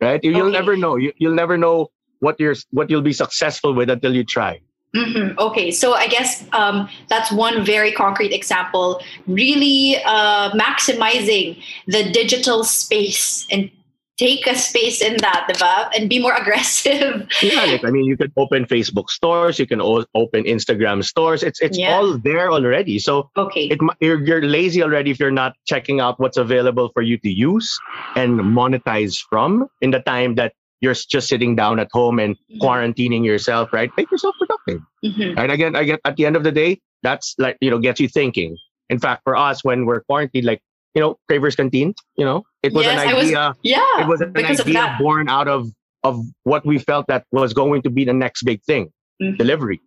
Right? 0.00 0.22
You, 0.22 0.32
will 0.34 0.42
Okay. 0.42 0.52
never 0.52 0.76
know. 0.76 0.96
You, 0.96 1.12
you'll 1.18 1.34
never 1.34 1.56
know 1.56 1.88
what 2.24 2.40
you're 2.42 2.56
what 2.78 2.86
you'll 2.90 3.08
be 3.12 3.16
successful 3.24 3.72
with 3.78 3.88
until 3.96 4.14
you 4.18 4.24
try. 4.36 4.52
Mhm. 4.96 5.34
Okay, 5.46 5.68
so 5.74 5.94
I 5.94 6.06
guess 6.06 6.30
um, 6.60 6.88
that's 7.10 7.30
one 7.32 7.64
very 7.66 7.90
concrete 8.02 8.32
example. 8.40 9.02
Really 9.26 9.98
uh, 10.06 10.50
maximizing 10.54 11.58
the 11.86 12.02
digital 12.20 12.62
space 12.62 13.44
and 13.50 13.70
take 14.16 14.46
a 14.46 14.54
space 14.54 15.02
in 15.02 15.16
that, 15.26 15.40
diba? 15.50 15.90
and 15.98 16.08
be 16.08 16.22
more 16.22 16.34
aggressive. 16.42 17.26
Yeah, 17.42 17.64
like 17.66 17.82
I 17.84 17.90
mean, 17.90 18.04
you 18.06 18.16
can 18.16 18.30
open 18.38 18.66
Facebook 18.74 19.10
stores, 19.10 19.58
you 19.58 19.66
can 19.66 19.80
o- 19.82 20.06
open 20.14 20.44
Instagram 20.46 21.02
stores. 21.02 21.42
It's 21.42 21.58
it's 21.60 21.74
Yeah. 21.76 21.98
all 21.98 22.14
there 22.22 22.46
already. 22.54 23.02
So 23.02 23.14
Okay. 23.36 23.66
it 23.74 23.78
you're, 24.00 24.22
you're 24.22 24.46
lazy 24.46 24.80
already 24.86 25.10
if 25.10 25.18
you're 25.18 25.34
not 25.34 25.58
checking 25.66 25.98
out 25.98 26.20
what's 26.22 26.38
available 26.38 26.86
for 26.94 27.02
you 27.02 27.18
to 27.26 27.30
use 27.50 27.66
and 28.14 28.38
monetize 28.38 29.18
from 29.28 29.66
in 29.82 29.90
the 29.90 30.02
time 30.06 30.38
that 30.38 30.54
you're 30.84 30.94
just 30.94 31.26
sitting 31.28 31.56
down 31.56 31.80
at 31.80 31.88
home 31.92 32.18
and 32.20 32.36
Mhm. 32.36 32.60
quarantining 32.62 33.24
yourself. 33.24 33.72
Right? 33.72 33.90
Make 33.96 34.10
yourself 34.10 34.34
productive. 34.38 34.80
Mhm. 35.04 35.34
And 35.40 35.50
again, 35.50 35.74
I 35.74 35.84
get 35.84 36.00
at 36.04 36.16
the 36.16 36.26
end 36.26 36.36
of 36.36 36.44
the 36.44 36.52
day, 36.52 36.80
that's 37.02 37.34
like 37.38 37.56
you 37.60 37.70
know 37.70 37.78
gets 37.78 37.98
you 38.00 38.08
thinking. 38.08 38.56
In 38.90 38.98
fact, 38.98 39.22
for 39.24 39.34
us, 39.36 39.64
when 39.64 39.86
we're 39.86 40.02
quarantined, 40.04 40.44
like 40.44 40.60
you 40.94 41.00
know, 41.02 41.16
Cravers 41.26 41.56
Canteen, 41.56 41.94
you 42.16 42.24
know, 42.24 42.44
it 42.62 42.72
was 42.72 42.84
Yes, 42.86 43.02
an 43.02 43.08
I 43.08 43.14
was- 43.14 43.24
idea. 43.26 43.54
Yeah, 43.64 44.02
it 44.02 44.06
was 44.06 44.20
an 44.20 44.30
idea 44.36 44.96
born 45.00 45.28
out 45.28 45.48
of 45.48 45.66
of 46.04 46.20
what 46.44 46.66
we 46.66 46.78
felt 46.78 47.06
that 47.08 47.24
was 47.32 47.54
going 47.54 47.80
to 47.82 47.90
be 47.90 48.04
the 48.04 48.12
next 48.12 48.42
big 48.44 48.60
thing, 48.62 48.92
Mhm. 49.22 49.38
delivery. 49.38 49.80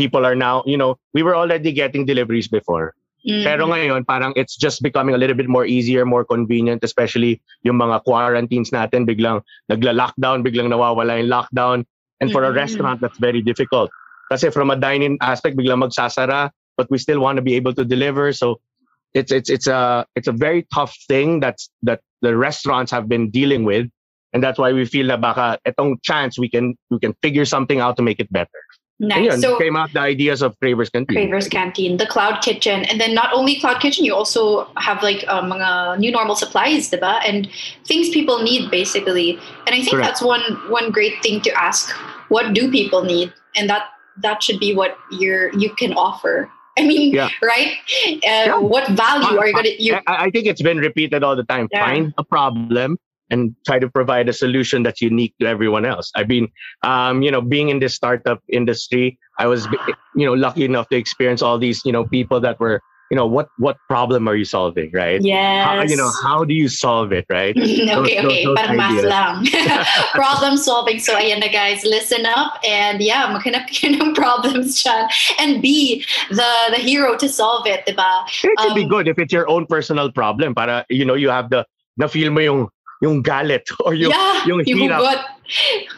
People 0.00 0.24
are 0.24 0.34
now, 0.34 0.62
you 0.66 0.78
know, 0.78 0.96
we 1.12 1.22
were 1.22 1.36
already 1.36 1.72
getting 1.72 2.06
deliveries 2.06 2.48
before. 2.48 2.94
Mhm. 3.26 3.44
Pero 3.44 3.66
ngayon, 3.66 4.06
parang 4.06 4.32
it's 4.38 4.54
just 4.54 4.82
becoming 4.82 5.14
a 5.14 5.18
little 5.18 5.34
bit 5.34 5.50
more 5.50 5.66
easier, 5.66 6.06
more 6.06 6.24
convenient, 6.24 6.84
especially 6.86 7.42
yung 7.66 7.76
mga 7.76 8.04
quarantines 8.06 8.70
natin, 8.70 9.04
biglang 9.04 9.42
nagla-lockdown, 9.70 10.46
biglang 10.46 10.70
nawawala 10.70 11.18
yung 11.18 11.30
lockdown. 11.30 11.82
And 12.22 12.30
for 12.30 12.46
a 12.46 12.50
Mhm. 12.50 12.58
restaurant, 12.58 12.98
that's 13.02 13.18
very 13.18 13.42
difficult. 13.42 13.90
Kasi 14.30 14.50
from 14.50 14.70
a 14.70 14.76
dining 14.78 15.18
aspect, 15.20 15.58
biglang 15.58 15.82
magsasara, 15.82 16.50
but 16.78 16.86
we 16.90 16.98
still 16.98 17.18
want 17.18 17.36
to 17.38 17.42
be 17.42 17.54
able 17.58 17.74
to 17.74 17.84
deliver. 17.84 18.30
So 18.32 18.60
it's 19.14 19.32
it's 19.32 19.50
it's 19.50 19.66
a 19.66 20.06
it's 20.14 20.28
a 20.28 20.36
very 20.36 20.66
tough 20.70 20.94
thing 21.08 21.40
that's 21.40 21.70
that 21.82 22.00
the 22.22 22.36
restaurants 22.36 22.92
have 22.92 23.08
been 23.08 23.30
dealing 23.30 23.64
with. 23.64 23.88
And 24.32 24.44
that's 24.44 24.58
why 24.60 24.70
we 24.76 24.84
feel 24.84 25.08
na 25.08 25.16
baka 25.16 25.58
etong 25.64 26.04
chance 26.04 26.38
we 26.38 26.46
can 26.52 26.76
we 26.92 27.00
can 27.00 27.16
figure 27.24 27.48
something 27.48 27.80
out 27.80 27.96
to 27.96 28.04
make 28.04 28.20
it 28.20 28.30
better. 28.30 28.62
Nice. 29.00 29.40
So 29.40 29.56
came 29.58 29.76
out 29.76 29.92
the 29.92 30.00
ideas 30.00 30.42
of 30.42 30.58
Cravers 30.58 30.90
Canteen. 30.90 31.14
Cravers 31.16 31.46
Canteen, 31.46 31.98
the 31.98 32.06
Cloud 32.06 32.42
Kitchen, 32.42 32.84
and 32.86 33.00
then 33.00 33.14
not 33.14 33.32
only 33.32 33.60
Cloud 33.60 33.80
Kitchen, 33.80 34.04
you 34.04 34.14
also 34.14 34.66
have 34.76 35.02
like 35.04 35.24
um, 35.28 35.52
mga 35.52 35.98
new 35.98 36.10
normal 36.10 36.34
supplies, 36.34 36.90
diba? 36.90 37.20
And 37.24 37.48
things 37.86 38.08
people 38.08 38.42
need 38.42 38.70
basically. 38.72 39.38
And 39.66 39.74
I 39.76 39.78
think 39.78 39.90
Correct. 39.90 40.06
that's 40.06 40.22
one 40.22 40.42
one 40.68 40.90
great 40.90 41.22
thing 41.22 41.40
to 41.42 41.50
ask 41.52 41.94
what 42.28 42.52
do 42.54 42.70
people 42.70 43.04
need 43.04 43.32
and 43.56 43.68
that 43.70 43.86
that 44.20 44.42
should 44.42 44.58
be 44.60 44.74
what 44.74 44.98
you're 45.10 45.54
you 45.56 45.70
can 45.74 45.92
offer 45.94 46.50
i 46.78 46.86
mean 46.86 47.14
Yeah. 47.14 47.28
right 47.42 47.72
uh, 48.04 48.18
Yeah. 48.22 48.58
what 48.58 48.88
value 48.90 49.38
are 49.38 49.46
you 49.46 49.54
gonna 49.54 49.74
you 49.78 49.94
I, 50.06 50.26
I 50.26 50.30
think 50.30 50.46
it's 50.46 50.62
been 50.62 50.78
repeated 50.78 51.22
all 51.24 51.36
the 51.36 51.44
time. 51.44 51.68
Yeah. 51.72 51.86
Find 51.86 52.14
a 52.18 52.24
problem 52.24 52.98
and 53.30 53.54
try 53.66 53.78
to 53.78 53.88
provide 53.88 54.28
a 54.28 54.32
solution 54.32 54.82
that's 54.82 55.00
unique 55.00 55.34
to 55.40 55.46
everyone 55.46 55.84
else. 55.84 56.10
I've 56.14 56.28
been, 56.28 56.48
um, 56.82 57.22
you 57.22 57.30
know, 57.30 57.40
being 57.40 57.68
in 57.68 57.78
this 57.78 57.94
startup 57.94 58.42
industry, 58.48 59.18
I 59.38 59.46
was, 59.46 59.68
you 60.16 60.26
know, 60.26 60.34
lucky 60.34 60.64
enough 60.64 60.88
to 60.90 60.96
experience 60.96 61.42
all 61.42 61.58
these, 61.58 61.82
you 61.84 61.92
know, 61.92 62.04
people 62.04 62.40
that 62.40 62.58
were, 62.58 62.80
you 63.10 63.16
know, 63.16 63.24
what 63.26 63.48
what 63.56 63.78
problem 63.88 64.28
are 64.28 64.36
you 64.36 64.44
solving, 64.44 64.90
right? 64.92 65.22
yes 65.24 65.64
How, 65.64 65.80
you 65.82 65.96
know, 65.96 66.12
how 66.22 66.44
do 66.44 66.52
you 66.52 66.68
solve 66.68 67.10
it, 67.12 67.24
right? 67.30 67.56
okay, 67.56 67.86
those- 67.86 68.04
okay. 68.04 68.44
those 68.44 68.76
math 68.76 69.02
lang. 69.04 69.46
problem 70.12 70.56
solving. 70.58 70.98
So, 71.00 71.16
ayan 71.16 71.40
na 71.40 71.48
guys, 71.48 71.84
listen 71.84 72.26
up 72.26 72.60
and 72.68 73.00
yeah, 73.00 73.32
maghanap 73.32 73.68
kayo 73.72 73.96
ng 73.96 74.12
problems 74.14 74.82
dyan 74.84 75.08
and 75.40 75.62
be 75.62 76.04
the 76.28 76.50
the 76.76 76.80
hero 76.84 77.16
to 77.16 77.28
solve 77.32 77.64
it, 77.66 77.80
diba? 77.88 78.28
It 78.44 78.52
can 78.58 78.74
be 78.76 78.84
Um, 78.84 78.88
good 78.92 79.08
if 79.08 79.18
it's 79.18 79.32
your 79.32 79.48
own 79.48 79.64
personal 79.64 80.12
problem. 80.12 80.52
Para 80.54 80.84
you 80.90 81.04
know, 81.08 81.14
you 81.16 81.30
have 81.32 81.48
the 81.48 81.64
na 81.96 82.06
feel 82.12 82.28
mo 82.30 82.40
yung 82.44 82.68
yung 83.00 83.22
galit 83.22 83.66
or 83.84 83.94
yung 83.94 84.10
yeah, 84.10 84.44
yung 84.46 84.64
hirap. 84.64 85.00
got 85.00 85.24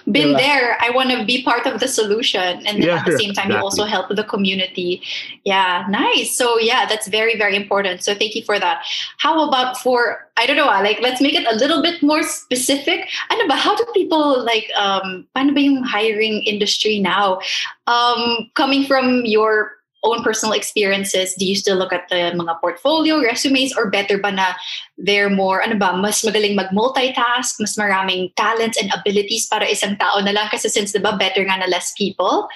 been 0.07 0.35
Diba? 0.35 0.39
there. 0.39 0.77
I 0.81 0.91
want 0.91 1.11
to 1.11 1.25
be 1.25 1.43
part 1.43 1.67
of 1.67 1.81
the 1.81 1.89
solution, 1.89 2.63
and 2.67 2.79
then 2.79 2.83
Yeah, 2.83 2.99
at 2.99 3.07
the 3.07 3.19
same 3.19 3.33
time, 3.33 3.51
you 3.51 3.57
also 3.57 3.85
help 3.85 4.09
the 4.09 4.23
community. 4.23 5.03
Yeah, 5.45 5.87
nice. 5.91 6.37
So 6.37 6.59
yeah, 6.59 6.87
that's 6.87 7.09
very 7.09 7.37
very 7.37 7.57
important. 7.57 8.05
So 8.05 8.15
thank 8.15 8.35
you 8.35 8.45
for 8.45 8.59
that. 8.59 8.87
How 9.19 9.49
about 9.49 9.79
for 9.79 10.29
I 10.37 10.47
don't 10.47 10.57
know, 10.57 10.69
ah, 10.69 10.81
like 10.81 11.01
let's 11.01 11.21
make 11.21 11.35
it 11.35 11.47
a 11.51 11.57
little 11.57 11.83
bit 11.83 12.03
more 12.03 12.23
specific. 12.23 13.09
Ano 13.31 13.49
ba? 13.49 13.57
How 13.57 13.75
do 13.75 13.85
people 13.93 14.45
like 14.45 14.71
um? 14.79 15.27
Paano 15.35 15.55
ba 15.55 15.61
yung 15.61 15.83
hiring 15.83 16.43
industry 16.45 16.99
now? 16.99 17.41
Um, 17.87 18.51
coming 18.55 18.87
from 18.87 19.27
your 19.27 19.80
own 20.03 20.23
personal 20.23 20.55
experiences, 20.55 21.35
do 21.35 21.45
you 21.45 21.55
still 21.55 21.77
look 21.77 21.93
at 21.93 22.09
the 22.09 22.33
mga 22.33 22.61
portfolio, 22.61 23.21
resumes, 23.21 23.77
or 23.77 23.91
better 23.91 24.17
ba 24.19 24.33
na 24.33 24.55
they're 24.97 25.29
more, 25.29 25.63
ano 25.63 25.77
ba, 25.77 25.93
mas 25.97 26.23
magaling 26.23 26.57
mag-multitask, 26.57 27.61
mas 27.61 27.77
maraming 27.77 28.33
talents 28.37 28.81
and 28.81 28.89
abilities 28.97 29.47
para 29.47 29.69
isang 29.69 29.99
tao 30.01 30.21
na 30.25 30.33
lang 30.33 30.49
kasi 30.49 30.69
since, 30.69 30.93
di 30.93 31.01
ba, 31.01 31.17
better 31.17 31.45
nga 31.45 31.61
na 31.61 31.69
less 31.69 31.93
people? 31.97 32.49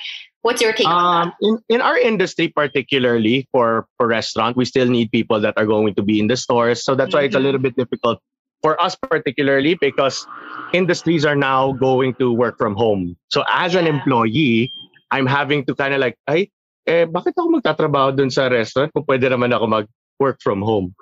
What's 0.44 0.60
your 0.60 0.72
take 0.72 0.88
on 0.88 1.28
Um, 1.28 1.32
in, 1.40 1.54
in 1.68 1.80
our 1.80 1.96
industry, 1.96 2.48
particularly 2.48 3.48
for, 3.52 3.88
for 3.96 4.06
restaurant, 4.06 4.56
we 4.56 4.64
still 4.64 4.88
need 4.88 5.10
people 5.10 5.40
that 5.40 5.56
are 5.56 5.64
going 5.64 5.94
to 5.96 6.02
be 6.02 6.20
in 6.20 6.28
the 6.28 6.36
stores. 6.36 6.84
So 6.84 6.94
that's 6.94 7.14
why 7.14 7.24
it's 7.24 7.36
a 7.36 7.40
Mhm. 7.40 7.44
little 7.44 7.60
bit 7.60 7.76
difficult 7.76 8.20
for 8.60 8.76
us, 8.80 8.96
particularly 8.96 9.76
because 9.80 10.26
industries 10.72 11.24
are 11.24 11.36
now 11.36 11.72
going 11.72 12.12
to 12.20 12.32
work 12.32 12.56
from 12.56 12.76
home. 12.76 13.16
So 13.28 13.44
as 13.48 13.74
an 13.74 13.86
employee, 13.86 14.72
I'm 15.12 15.24
having 15.28 15.64
to 15.64 15.74
kind 15.74 15.92
of 15.92 16.00
like, 16.00 16.16
ay, 16.28 16.48
eh, 16.86 17.04
bakit 17.08 17.32
ako 17.36 17.60
magtatrabaho 17.60 18.12
dun 18.16 18.30
sa 18.30 18.48
restaurant 18.48 18.92
kung 18.92 19.04
pwede 19.04 19.28
naman 19.28 19.52
ako 19.52 19.66
mag 19.66 19.86
work 20.22 20.38
from 20.40 20.62
home. 20.62 20.94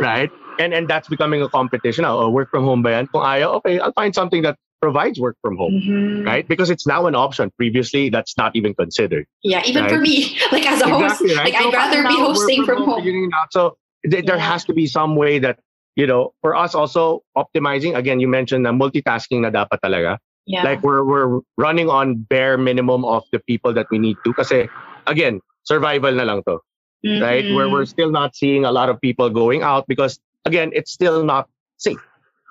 Right? 0.00 0.28
And 0.58 0.74
and 0.74 0.88
that's 0.90 1.06
becoming 1.08 1.40
a 1.40 1.48
competition 1.48 2.02
now. 2.02 2.18
Oh, 2.18 2.28
work 2.28 2.50
from 2.50 2.64
home 2.66 2.82
ba 2.82 2.98
yan? 2.98 3.06
Kung 3.08 3.22
ayaw, 3.22 3.62
okay, 3.62 3.78
I'll 3.78 3.94
find 3.94 4.10
something 4.12 4.42
that 4.42 4.58
provides 4.82 5.20
work 5.20 5.36
from 5.40 5.54
home. 5.56 5.78
Mhm. 5.78 6.26
Right? 6.26 6.44
Because 6.48 6.68
it's 6.68 6.84
now 6.84 7.06
an 7.06 7.14
option. 7.14 7.52
Previously, 7.56 8.10
that's 8.10 8.34
not 8.36 8.56
even 8.58 8.74
considered. 8.74 9.24
Yeah, 9.46 9.62
even 9.64 9.86
for 9.88 10.00
me, 10.02 10.34
like 10.52 10.66
as 10.66 10.82
a 10.82 10.88
host, 10.90 11.22
right? 11.38 11.52
like 11.52 11.56
I'd 11.56 11.72
rather 11.72 12.02
be 12.02 12.16
hosting 12.18 12.64
from 12.66 12.82
home. 12.84 12.98
figuring 13.00 13.30
it 13.30 13.34
out. 13.38 13.52
So 13.54 13.76
th- 14.02 14.24
there 14.26 14.36
Yeah. 14.40 14.50
has 14.56 14.64
to 14.66 14.74
be 14.74 14.88
some 14.90 15.14
way 15.14 15.38
that, 15.38 15.60
you 15.94 16.08
know, 16.10 16.32
for 16.42 16.56
us 16.58 16.74
also 16.74 17.22
optimizing, 17.38 17.94
again, 17.94 18.18
you 18.18 18.26
mentioned 18.28 18.64
na 18.66 18.72
multitasking 18.74 19.46
na 19.46 19.52
dapat 19.54 19.78
talaga. 19.84 20.18
Yeah. 20.48 20.64
Like 20.66 20.82
we're, 20.82 21.04
we're 21.06 21.40
running 21.56 21.86
on 21.88 22.26
bare 22.26 22.58
minimum 22.58 23.04
of 23.06 23.22
the 23.30 23.38
people 23.46 23.70
that 23.78 23.86
we 23.92 24.00
need 24.02 24.16
to. 24.26 24.32
Kasi 24.34 24.66
again, 25.06 25.40
survival 25.64 26.12
na 26.12 26.24
lang 26.24 26.42
to, 26.48 26.58
right? 27.20 27.44
Where 27.54 27.68
we're 27.68 27.86
still 27.86 28.10
not 28.10 28.34
seeing 28.36 28.64
a 28.64 28.72
lot 28.72 28.88
of 28.88 29.00
people 29.00 29.30
going 29.30 29.62
out 29.62 29.86
because 29.88 30.18
again, 30.44 30.70
it's 30.74 30.90
still 30.92 31.24
not 31.24 31.48
safe. 31.78 32.00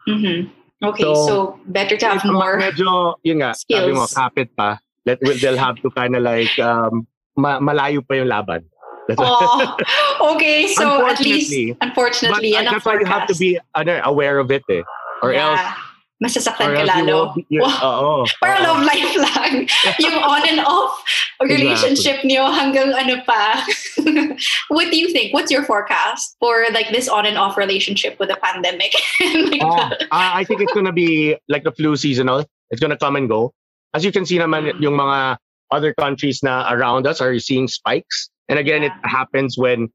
Mhm. 0.07 0.49
Okay, 0.79 1.03
So, 1.03 1.13
so, 1.27 1.35
better 1.67 1.97
to 1.99 2.05
have 2.07 2.23
more. 2.23 2.55
Medyo, 2.55 3.19
yun 3.27 3.43
nga, 3.43 3.51
sabi 3.51 3.91
mo, 3.91 4.07
skills. 4.07 4.15
kapit 4.15 4.49
pa. 4.55 4.79
Will, 5.03 5.35
they'll 5.41 5.59
have 5.59 5.75
to 5.83 5.89
kind 5.91 6.15
of 6.15 6.23
like, 6.23 6.53
um, 6.59 7.03
ma- 7.35 7.59
malayo 7.59 7.99
pa 7.99 8.15
yung 8.15 8.31
laban. 8.31 8.63
Oh, 9.17 9.75
okay. 10.35 10.67
So 10.71 11.03
at 11.09 11.19
least, 11.19 11.51
Unfortunately. 11.81 12.53
But 12.53 12.67
uh, 12.67 12.71
that's 12.77 12.85
why 12.85 12.95
you 13.01 13.09
have 13.09 13.25
to 13.27 13.35
be 13.35 13.57
ano, 13.75 13.99
aware 14.05 14.37
of 14.39 14.51
it 14.51 14.63
eh. 14.69 14.85
Or 15.25 15.33
else, 15.33 15.59
Yeah. 15.59 15.73
Masasaktan 16.19 16.75
ka 16.75 16.83
lalo. 16.83 17.31
Wow. 17.47 17.79
oo. 17.79 18.13
Para 18.43 18.59
oo. 18.59 18.63
love 18.67 18.83
life 18.83 19.15
lang. 19.15 19.63
yung 20.03 20.19
on 20.19 20.43
and 20.43 20.59
off 20.59 20.91
relationship 21.39 22.19
niyo 22.27 22.43
hanggang 22.51 22.91
ano 22.91 23.23
pa. 23.23 23.63
what 24.75 24.91
do 24.91 24.97
you 24.99 25.07
think? 25.15 25.31
What's 25.33 25.47
your 25.51 25.63
forecast 25.63 26.35
for 26.43 26.67
like 26.75 26.91
this 26.91 27.07
on 27.07 27.23
and 27.25 27.37
off 27.39 27.55
relationship 27.55 28.19
with 28.19 28.27
the 28.27 28.35
pandemic? 28.43 28.91
Like 29.23 29.61
Ah, 29.63 29.89
the- 29.95 30.07
ah, 30.11 30.31
I 30.35 30.43
think 30.43 30.59
it's 30.59 30.73
gonna 30.75 30.91
be 30.91 31.39
like 31.47 31.63
the 31.63 31.71
flu 31.71 31.95
seasonal. 31.95 32.43
It's 32.69 32.81
gonna 32.83 32.99
come 32.99 33.15
and 33.15 33.29
go. 33.31 33.55
As 33.95 34.03
you 34.03 34.11
can 34.11 34.25
see 34.27 34.37
naman, 34.37 34.75
yung 34.83 34.99
mga 34.99 35.39
other 35.71 35.93
countries 35.95 36.43
na 36.43 36.67
around 36.67 37.07
us 37.07 37.21
are 37.23 37.37
seeing 37.39 37.67
spikes. 37.71 38.29
And 38.51 38.59
again, 38.59 38.83
it 38.83 38.91
happens 39.07 39.55
when 39.57 39.87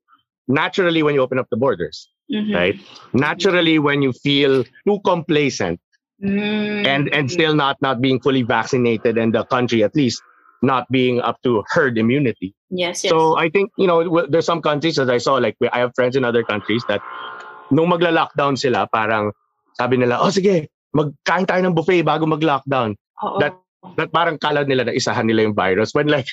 naturally 0.49 1.03
when 1.03 1.15
you 1.15 1.21
open 1.21 1.39
up 1.39 1.47
the 1.51 1.57
borders, 1.61 2.09
Mhm. 2.33 2.55
right? 2.55 2.77
Naturally 3.13 3.79
when 3.79 4.01
you 4.01 4.13
feel 4.25 4.65
too 4.89 4.99
complacent 5.05 5.79
Mm. 6.23 6.87
and 6.87 7.11
and 7.11 7.27
still 7.27 7.59
not 7.59 7.75
not 7.83 7.99
being 7.99 8.23
fully 8.23 8.47
vaccinated 8.47 9.19
and 9.19 9.35
the 9.35 9.43
country 9.51 9.83
at 9.83 9.97
least 9.99 10.23
not 10.63 10.87
being 10.87 11.19
up 11.21 11.43
to 11.43 11.67
herd 11.75 11.99
immunity. 11.99 12.55
yes, 12.71 13.03
yes. 13.03 13.11
So 13.11 13.35
I 13.37 13.51
think 13.51 13.75
you 13.77 13.91
know 13.91 14.07
there's 14.31 14.47
some 14.47 14.63
countries 14.63 14.95
as 14.97 15.11
I 15.11 15.19
saw 15.19 15.43
like 15.43 15.59
I 15.75 15.83
have 15.83 15.91
friends 15.99 16.15
in 16.15 16.23
other 16.23 16.47
countries 16.47 16.87
that 16.87 17.03
nung 17.75 17.91
magla-lockdown 17.91 18.55
sila 18.55 18.87
parang 18.95 19.35
sabi 19.75 19.99
nila 19.99 20.23
oh 20.23 20.31
sige 20.31 20.71
magkain 20.95 21.51
tayo 21.51 21.67
ng 21.67 21.75
buffet 21.75 22.07
bago 22.07 22.31
mag-lockdown. 22.31 22.95
That- 23.43 23.59
That 23.97 24.11
parang 24.13 24.39
kala 24.41 24.65
nila 24.65 24.89
na 24.89 24.93
isahan 24.97 25.29
nila 25.29 25.43
yung 25.45 25.55
virus 25.55 25.93
when 25.95 26.09
like 26.09 26.27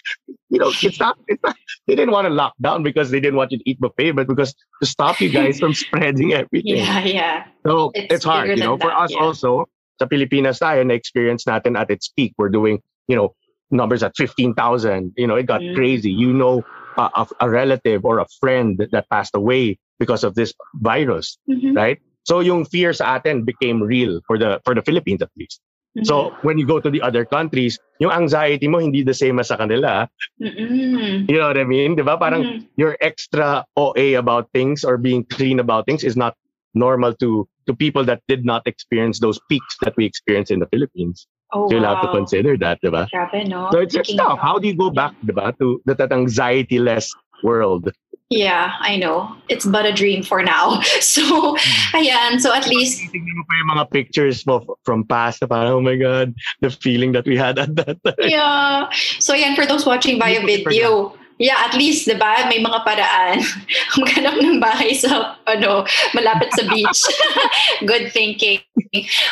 you 0.50 0.58
know 0.58 0.72
it's 0.72 1.00
not 1.00 1.20
it's 1.28 1.44
not 1.44 1.56
they 1.86 1.96
didn't 2.00 2.12
want 2.16 2.26
to 2.26 2.34
lock 2.34 2.56
down 2.64 2.82
because 2.82 3.12
they 3.12 3.20
didn't 3.20 3.36
want 3.38 3.52
you 3.52 3.60
to 3.60 3.66
eat 3.70 3.80
buffet 3.80 4.12
but 4.16 4.28
because 4.28 4.56
to 4.82 4.86
stop 4.88 5.20
you 5.20 5.30
guys 5.30 5.60
from 5.60 5.74
spreading 5.84 6.34
everything. 6.34 6.80
yeah, 6.80 7.04
yeah. 7.04 7.36
So 7.68 7.92
It's 7.94 8.22
it's, 8.22 8.26
hard, 8.26 8.50
you 8.50 8.56
know. 8.58 8.78
than 8.80 8.88
For 8.88 8.92
that, 8.96 9.04
us 9.06 9.12
yeah. 9.14 9.22
also, 9.22 9.70
sa 10.02 10.08
Pilipinas 10.10 10.58
tayo, 10.58 10.82
na-experience 10.82 11.46
natin 11.46 11.78
at 11.78 11.92
its 11.94 12.10
peak. 12.10 12.34
We're 12.40 12.50
doing, 12.50 12.82
you 13.06 13.16
know, 13.16 13.36
numbers 13.70 14.02
at 14.02 14.18
15,000. 14.18 15.14
You 15.16 15.28
know, 15.28 15.36
it 15.38 15.46
got 15.46 15.62
Mm. 15.62 15.76
crazy. 15.78 16.10
You 16.10 16.34
know, 16.34 16.66
uh, 16.98 17.10
a, 17.14 17.46
a 17.46 17.48
relative 17.50 18.02
or 18.04 18.18
a 18.20 18.26
friend 18.42 18.82
that 18.92 19.06
passed 19.14 19.36
away 19.38 19.78
because 20.02 20.24
of 20.26 20.34
this 20.34 20.54
virus, 20.82 21.38
Mhm. 21.46 21.78
right? 21.78 22.00
So 22.26 22.40
yung 22.42 22.66
fear 22.66 22.94
sa 22.94 23.18
atin 23.22 23.46
became 23.46 23.82
real 23.82 24.22
for 24.26 24.38
the 24.42 24.58
for 24.66 24.74
the 24.74 24.82
Philippines 24.82 25.22
at 25.22 25.30
least. 25.38 25.62
Mhm. 25.98 26.08
So 26.08 26.32
when 26.42 26.58
you 26.58 26.66
go 26.66 26.80
to 26.80 26.90
the 26.90 27.02
other 27.04 27.26
countries, 27.26 27.76
yung 28.00 28.12
anxiety 28.16 28.68
mo 28.72 28.80
hindi 28.80 29.04
the 29.04 29.14
same 29.16 29.40
as 29.44 29.52
sa 29.52 29.60
kanila. 29.60 30.08
Mm-mm. 30.40 31.28
You 31.28 31.38
know 31.38 31.52
what 31.52 31.60
I 31.60 31.68
mean? 31.68 32.00
Di 32.00 32.04
ba? 32.04 32.16
Parang 32.16 32.44
Mhm. 32.48 32.68
you're 32.80 32.96
extra 33.04 33.68
OA 33.76 34.16
about 34.16 34.48
things 34.56 34.88
or 34.88 34.96
being 34.96 35.28
clean 35.28 35.60
about 35.60 35.86
things 35.86 36.04
is 36.08 36.16
not 36.16 36.40
normal 36.74 37.12
to 37.20 37.44
to 37.68 37.76
people 37.76 38.08
that 38.08 38.24
did 38.32 38.48
not 38.48 38.64
experience 38.66 39.20
those 39.20 39.38
peaks 39.52 39.76
that 39.84 39.94
we 40.00 40.08
experience 40.08 40.50
in 40.50 40.64
the 40.64 40.70
Philippines. 40.72 41.28
Oh, 41.52 41.68
So 41.68 41.76
you'll 41.76 41.92
have 41.92 42.00
to 42.00 42.08
wow. 42.08 42.24
consider 42.24 42.56
that, 42.64 42.80
diba? 42.80 43.12
Grabe, 43.12 43.44
no? 43.52 43.68
So 43.76 43.84
it's, 43.84 43.94
Thinking 43.94 44.18
tough. 44.18 44.40
How 44.40 44.56
do 44.58 44.72
you 44.72 44.76
go 44.76 44.90
back, 44.90 45.12
diba, 45.28 45.52
to 45.60 45.84
that, 45.84 46.00
that 46.00 46.16
anxiety-less 46.16 47.12
world? 47.44 47.92
Yeah, 48.32 48.72
I 48.80 48.96
know. 48.96 49.36
It's 49.52 49.68
but 49.68 49.84
a 49.86 49.92
dream 49.92 50.24
for 50.24 50.40
now. 50.42 50.80
So, 51.04 51.22
Mm. 51.22 52.00
ayan. 52.00 52.32
So 52.40 52.56
at 52.56 52.64
least, 52.72 53.04
Tingnan 53.12 53.36
mo 53.36 53.44
pa 53.44 53.54
yung 53.60 53.70
mga 53.76 53.86
pictures 53.92 54.48
mo 54.48 54.64
from 54.88 55.04
past 55.04 55.44
na 55.44 55.52
parang, 55.52 55.74
oh 55.76 55.84
my 55.84 56.00
God, 56.00 56.32
the 56.64 56.72
feeling 56.72 57.12
that 57.12 57.28
we 57.28 57.36
had 57.36 57.60
at 57.60 57.76
that 57.76 58.00
time. 58.08 58.16
yeah. 58.24 58.88
So 59.20 59.36
ayan, 59.36 59.60
for 59.60 59.68
those 59.68 59.84
watching 59.84 60.16
via 60.16 60.40
video, 60.48 61.12
yeah, 61.44 61.60
at 61.68 61.76
least, 61.76 62.08
di 62.08 62.16
ba, 62.16 62.48
may 62.48 62.64
mga 62.64 62.80
paraan. 62.88 63.44
Maghanap 64.00 64.40
ng 64.40 64.64
bahay 64.64 64.96
sa, 64.96 65.36
ano, 65.44 65.84
malapit 66.16 66.56
sa 66.56 66.64
beach. 66.72 67.02
Good 67.90 68.16
thinking. 68.16 68.64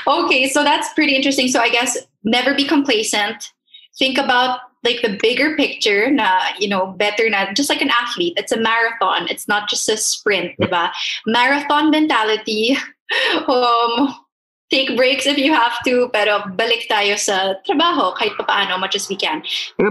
Okay, 0.03 0.49
so 0.51 0.67
that's 0.67 0.91
pretty 0.91 1.15
interesting. 1.15 1.47
So 1.47 1.63
I 1.63 1.69
guess 1.71 1.95
never 2.27 2.51
be 2.51 2.67
complacent. 2.67 3.53
Think 3.95 4.19
about 4.19 4.59
like 4.83 5.01
the 5.01 5.17
bigger 5.21 5.55
picture 5.55 6.09
na, 6.09 6.39
you 6.57 6.67
know, 6.67 6.87
better 6.87 7.29
na, 7.29 7.51
just 7.53 7.69
like 7.69 7.81
an 7.81 7.91
athlete, 7.91 8.33
it's 8.37 8.51
a 8.51 8.59
marathon. 8.59 9.27
It's 9.29 9.47
not 9.47 9.69
just 9.69 9.89
a 9.89 9.97
sprint, 9.97 10.55
di 10.59 10.67
ba? 10.67 10.91
Marathon 11.25 11.91
mentality. 11.91 12.77
Um, 13.49 14.13
take 14.69 14.95
breaks 14.95 15.25
if 15.25 15.37
you 15.37 15.51
have 15.51 15.81
to, 15.83 16.09
pero 16.13 16.45
balik 16.53 16.85
tayo 16.85 17.17
sa 17.17 17.57
trabaho 17.65 18.13
kahit 18.13 18.37
pa 18.37 18.45
paano, 18.45 18.79
much 18.79 18.93
as 18.93 19.09
we 19.09 19.17
can. 19.17 19.41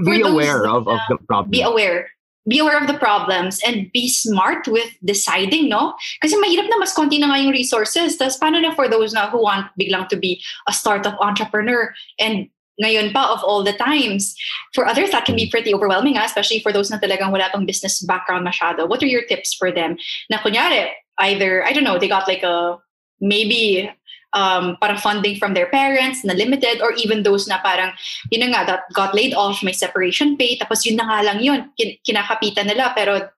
Be 0.07 0.23
those, 0.23 0.31
aware 0.31 0.71
of, 0.71 0.87
of 0.87 1.03
the 1.11 1.19
problem. 1.27 1.51
Be 1.51 1.63
aware. 1.63 2.11
Be 2.47 2.63
aware 2.63 2.79
of 2.81 2.87
the 2.87 2.95
problems 2.95 3.61
and 3.67 3.91
be 3.93 4.09
smart 4.09 4.69
with 4.69 4.89
deciding, 5.05 5.69
no? 5.69 5.99
Kasi 6.23 6.39
mahirap 6.39 6.71
na 6.71 6.79
mas 6.79 6.95
konti 6.95 7.19
na 7.19 7.29
nga 7.29 7.43
yung 7.43 7.51
resources. 7.51 8.17
Tapos 8.17 8.39
paano 8.39 8.63
na 8.63 8.71
for 8.71 8.87
those 8.87 9.13
na 9.13 9.29
who 9.29 9.43
want 9.43 9.67
biglang 9.75 10.09
to 10.09 10.17
be 10.17 10.41
a 10.71 10.73
startup 10.73 11.19
entrepreneur 11.21 11.93
and 12.23 12.49
ngayon 12.83 13.13
pa 13.13 13.33
of 13.33 13.43
all 13.43 13.63
the 13.63 13.75
times. 13.75 14.35
For 14.75 14.87
others, 14.87 15.11
that 15.11 15.25
can 15.25 15.37
be 15.37 15.51
pretty 15.51 15.75
overwhelming, 15.75 16.17
ah, 16.17 16.25
especially 16.25 16.61
for 16.61 16.73
those 16.73 16.91
na 16.91 16.99
talagang 16.99 17.33
wala 17.33 17.51
pang 17.51 17.67
business 17.67 18.01
background 18.03 18.47
masyado. 18.47 18.89
What 18.89 19.03
are 19.03 19.11
your 19.11 19.27
tips 19.27 19.55
for 19.55 19.71
them? 19.71 19.99
Na 20.31 20.39
kunyari, 20.39 20.91
either, 21.19 21.67
I 21.67 21.73
don't 21.73 21.85
know, 21.85 21.99
they 21.99 22.09
got 22.09 22.29
like 22.29 22.43
a, 22.43 22.79
maybe 23.21 23.91
um, 24.35 24.77
parang 24.81 24.99
funding 24.99 25.37
from 25.37 25.55
their 25.55 25.67
parents 25.67 26.25
na 26.25 26.35
limited 26.35 26.81
or 26.81 26.93
even 26.95 27.23
those 27.23 27.49
na 27.49 27.59
parang, 27.59 27.93
yun 28.31 28.49
na 28.49 28.59
nga, 28.59 28.67
that 28.67 28.81
got 28.93 29.15
laid 29.15 29.35
off, 29.35 29.63
may 29.63 29.73
separation 29.73 30.37
pay, 30.37 30.59
tapos 30.59 30.85
yun 30.85 30.97
na 30.97 31.09
nga 31.09 31.33
lang 31.33 31.43
yun, 31.43 31.71
kin- 31.79 31.97
kinakapitan 32.05 32.67
nila, 32.67 32.93
pero 32.95 33.29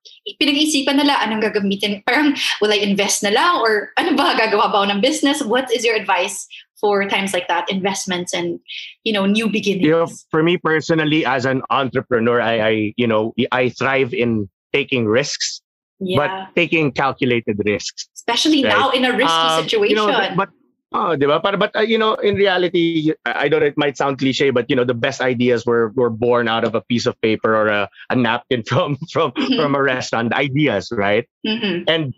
pinag-iisipan 0.41 0.99
nila 0.99 1.17
anong 1.23 1.43
gagamitin, 1.47 2.03
parang 2.05 2.35
will 2.61 2.73
I 2.73 2.83
invest 2.83 3.23
na 3.23 3.31
lang 3.31 3.61
or 3.63 3.91
ano 3.97 4.17
ba, 4.17 4.35
gagawa 4.37 4.71
ba 4.73 4.85
ng 4.91 5.01
business? 5.01 5.43
What 5.43 5.71
is 5.71 5.85
your 5.85 5.95
advice 5.95 6.47
for 6.81 7.05
times 7.09 7.33
like 7.33 7.49
that, 7.49 7.71
investments 7.71 8.33
and, 8.35 8.59
you 9.05 9.13
know, 9.13 9.27
new 9.27 9.49
beginnings? 9.49 9.85
You 9.85 9.91
know, 9.93 10.07
for 10.31 10.43
me 10.43 10.57
personally, 10.57 11.25
as 11.27 11.45
an 11.45 11.63
entrepreneur, 11.71 12.41
I, 12.41 12.61
I 12.61 12.93
you 12.97 13.07
know, 13.07 13.35
I 13.53 13.69
thrive 13.71 14.15
in 14.15 14.49
taking 14.73 15.07
risks, 15.07 15.61
yeah. 16.01 16.17
but 16.17 16.55
taking 16.55 16.93
calculated 16.93 17.61
risks. 17.65 18.09
Especially 18.17 18.65
right? 18.65 18.71
now 18.71 18.91
in 18.91 19.05
a 19.05 19.13
risky 19.17 19.33
Um, 19.33 19.63
situation. 19.65 19.97
You 19.97 20.07
know, 20.07 20.35
but 20.37 20.49
Oh, 20.93 21.15
di 21.15 21.23
ba? 21.27 21.39
But, 21.39 21.71
uh, 21.77 21.87
you 21.87 21.97
know, 21.97 22.15
in 22.19 22.35
reality, 22.35 23.15
I 23.25 23.47
don't 23.47 23.61
know, 23.61 23.67
it 23.67 23.79
might 23.79 23.97
sound 23.97 24.19
cliche, 24.19 24.51
but 24.51 24.67
you 24.69 24.75
know, 24.75 24.83
the 24.83 24.95
best 24.95 25.21
ideas 25.23 25.65
were 25.65 25.95
were 25.95 26.11
born 26.11 26.49
out 26.51 26.65
of 26.67 26.75
a 26.75 26.83
piece 26.83 27.07
of 27.07 27.15
paper 27.23 27.55
or 27.55 27.69
a, 27.71 27.89
a 28.11 28.17
napkin 28.17 28.65
from 28.69 28.99
from 29.13 29.31
Mhm. 29.39 29.55
from 29.55 29.79
a 29.79 29.83
restaurant. 29.83 30.35
Ideas, 30.35 30.91
right? 30.91 31.31
Mhm. 31.47 31.85
And 31.87 32.11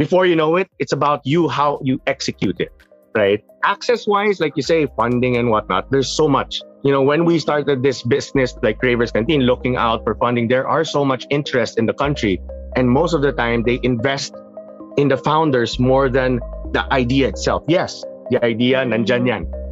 before 0.00 0.24
you 0.24 0.32
know 0.34 0.56
it, 0.56 0.72
it's 0.80 0.96
about 0.96 1.20
you 1.28 1.44
how 1.52 1.76
you 1.84 2.00
execute 2.08 2.56
it, 2.56 2.72
right? 3.16 3.42
Access 3.64 4.06
wise, 4.06 4.38
like 4.38 4.52
you 4.56 4.62
say, 4.62 4.86
funding 4.96 5.36
and 5.36 5.50
whatnot, 5.50 5.90
there's 5.90 6.10
so 6.10 6.28
much. 6.28 6.60
You 6.84 6.92
know, 6.92 7.02
when 7.02 7.24
we 7.24 7.38
started 7.40 7.82
this 7.82 8.02
business 8.02 8.54
like 8.62 8.78
Cravers 8.78 9.10
Canteen, 9.10 9.40
looking 9.40 9.76
out 9.76 10.04
for 10.04 10.14
funding, 10.14 10.46
there 10.46 10.68
are 10.68 10.84
so 10.84 11.04
much 11.04 11.26
interest 11.30 11.78
in 11.78 11.86
the 11.86 11.94
country. 11.94 12.40
And 12.76 12.88
most 12.88 13.14
of 13.14 13.22
the 13.22 13.32
time 13.32 13.64
they 13.64 13.80
invest 13.82 14.34
in 14.96 15.08
the 15.08 15.16
founders 15.16 15.80
more 15.80 16.08
than 16.08 16.38
the 16.72 16.86
idea 16.92 17.28
itself. 17.28 17.64
Yes, 17.66 18.04
the 18.30 18.44
idea, 18.44 18.84
nandyan 18.84 19.26
yan. 19.26 19.65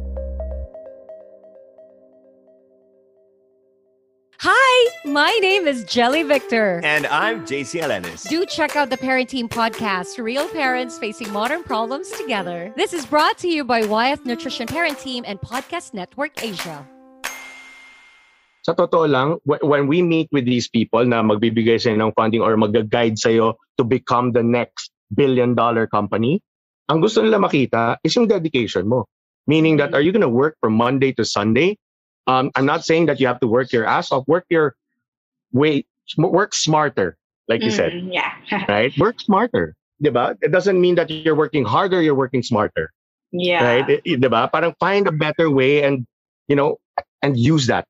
Hi, 4.75 4.91
my 5.07 5.31
name 5.39 5.71
is 5.71 5.87
Jelly 5.87 6.27
Victor. 6.27 6.83
And 6.83 7.07
I'm 7.07 7.47
JC 7.47 7.79
Alenis. 7.79 8.27
Do 8.27 8.43
check 8.43 8.75
out 8.75 8.91
the 8.91 8.99
Parenting 8.99 9.47
podcast, 9.47 10.19
Real 10.19 10.51
Parents 10.51 10.99
Facing 10.99 11.31
Modern 11.31 11.63
Problems 11.63 12.11
Together. 12.11 12.73
This 12.75 12.91
is 12.91 13.05
brought 13.07 13.37
to 13.39 13.47
you 13.47 13.63
by 13.63 13.87
Wyeth 13.87 14.27
Nutrition 14.27 14.67
Parent 14.67 14.99
Team 14.99 15.23
and 15.25 15.39
Podcast 15.39 15.95
Network 15.95 16.43
Asia. 16.43 16.83
Sa 18.67 18.75
totoo 18.75 19.07
lang, 19.07 19.39
wh- 19.47 19.63
when 19.63 19.87
we 19.87 20.03
meet 20.03 20.27
with 20.35 20.43
these 20.43 20.67
people 20.67 21.07
na 21.07 21.23
magbibigay 21.23 21.79
sa'yo 21.79 21.95
ng 21.95 22.11
funding 22.11 22.43
or 22.43 22.59
mag-guide 22.59 23.15
sa'yo 23.15 23.55
to 23.79 23.87
become 23.87 24.35
the 24.35 24.43
next 24.43 24.91
billion 25.15 25.55
dollar 25.55 25.87
company, 25.87 26.43
ang 26.91 26.99
gusto 26.99 27.23
nila 27.23 27.39
makita 27.39 27.95
is 28.03 28.11
yung 28.11 28.27
dedication 28.27 28.91
mo. 28.91 29.07
Meaning 29.47 29.79
that, 29.79 29.95
are 29.95 30.03
you 30.03 30.11
going 30.11 30.19
to 30.19 30.27
work 30.27 30.59
from 30.59 30.75
Monday 30.75 31.15
to 31.15 31.23
Sunday? 31.23 31.79
Um, 32.27 32.51
I'm 32.55 32.65
not 32.65 32.85
saying 32.85 33.05
that 33.07 33.19
you 33.19 33.27
have 33.27 33.39
to 33.41 33.47
work 33.47 33.71
your 33.71 33.85
ass 33.85 34.11
off. 34.11 34.27
Work 34.27 34.45
your 34.49 34.75
way, 35.53 35.85
work 36.17 36.53
smarter, 36.53 37.17
like 37.47 37.61
you 37.61 37.71
said, 37.71 37.93
Mhm, 37.93 38.13
Yeah. 38.13 38.65
right? 38.69 38.91
Work 38.97 39.19
smarter. 39.21 39.75
Diba? 40.03 40.35
It 40.41 40.51
doesn't 40.51 40.79
mean 40.79 40.95
that 40.95 41.09
you're 41.09 41.35
working 41.35 41.63
harder, 41.63 42.01
you're 42.01 42.15
working 42.15 42.43
smarter, 42.43 42.91
yeah. 43.31 43.63
right? 43.63 44.03
Diba? 44.05 44.51
Parang 44.51 44.73
find 44.79 45.07
a 45.07 45.11
better 45.11 45.49
way 45.49 45.83
and, 45.83 46.05
you 46.47 46.55
know, 46.55 46.77
and 47.21 47.37
use 47.37 47.67
that. 47.67 47.85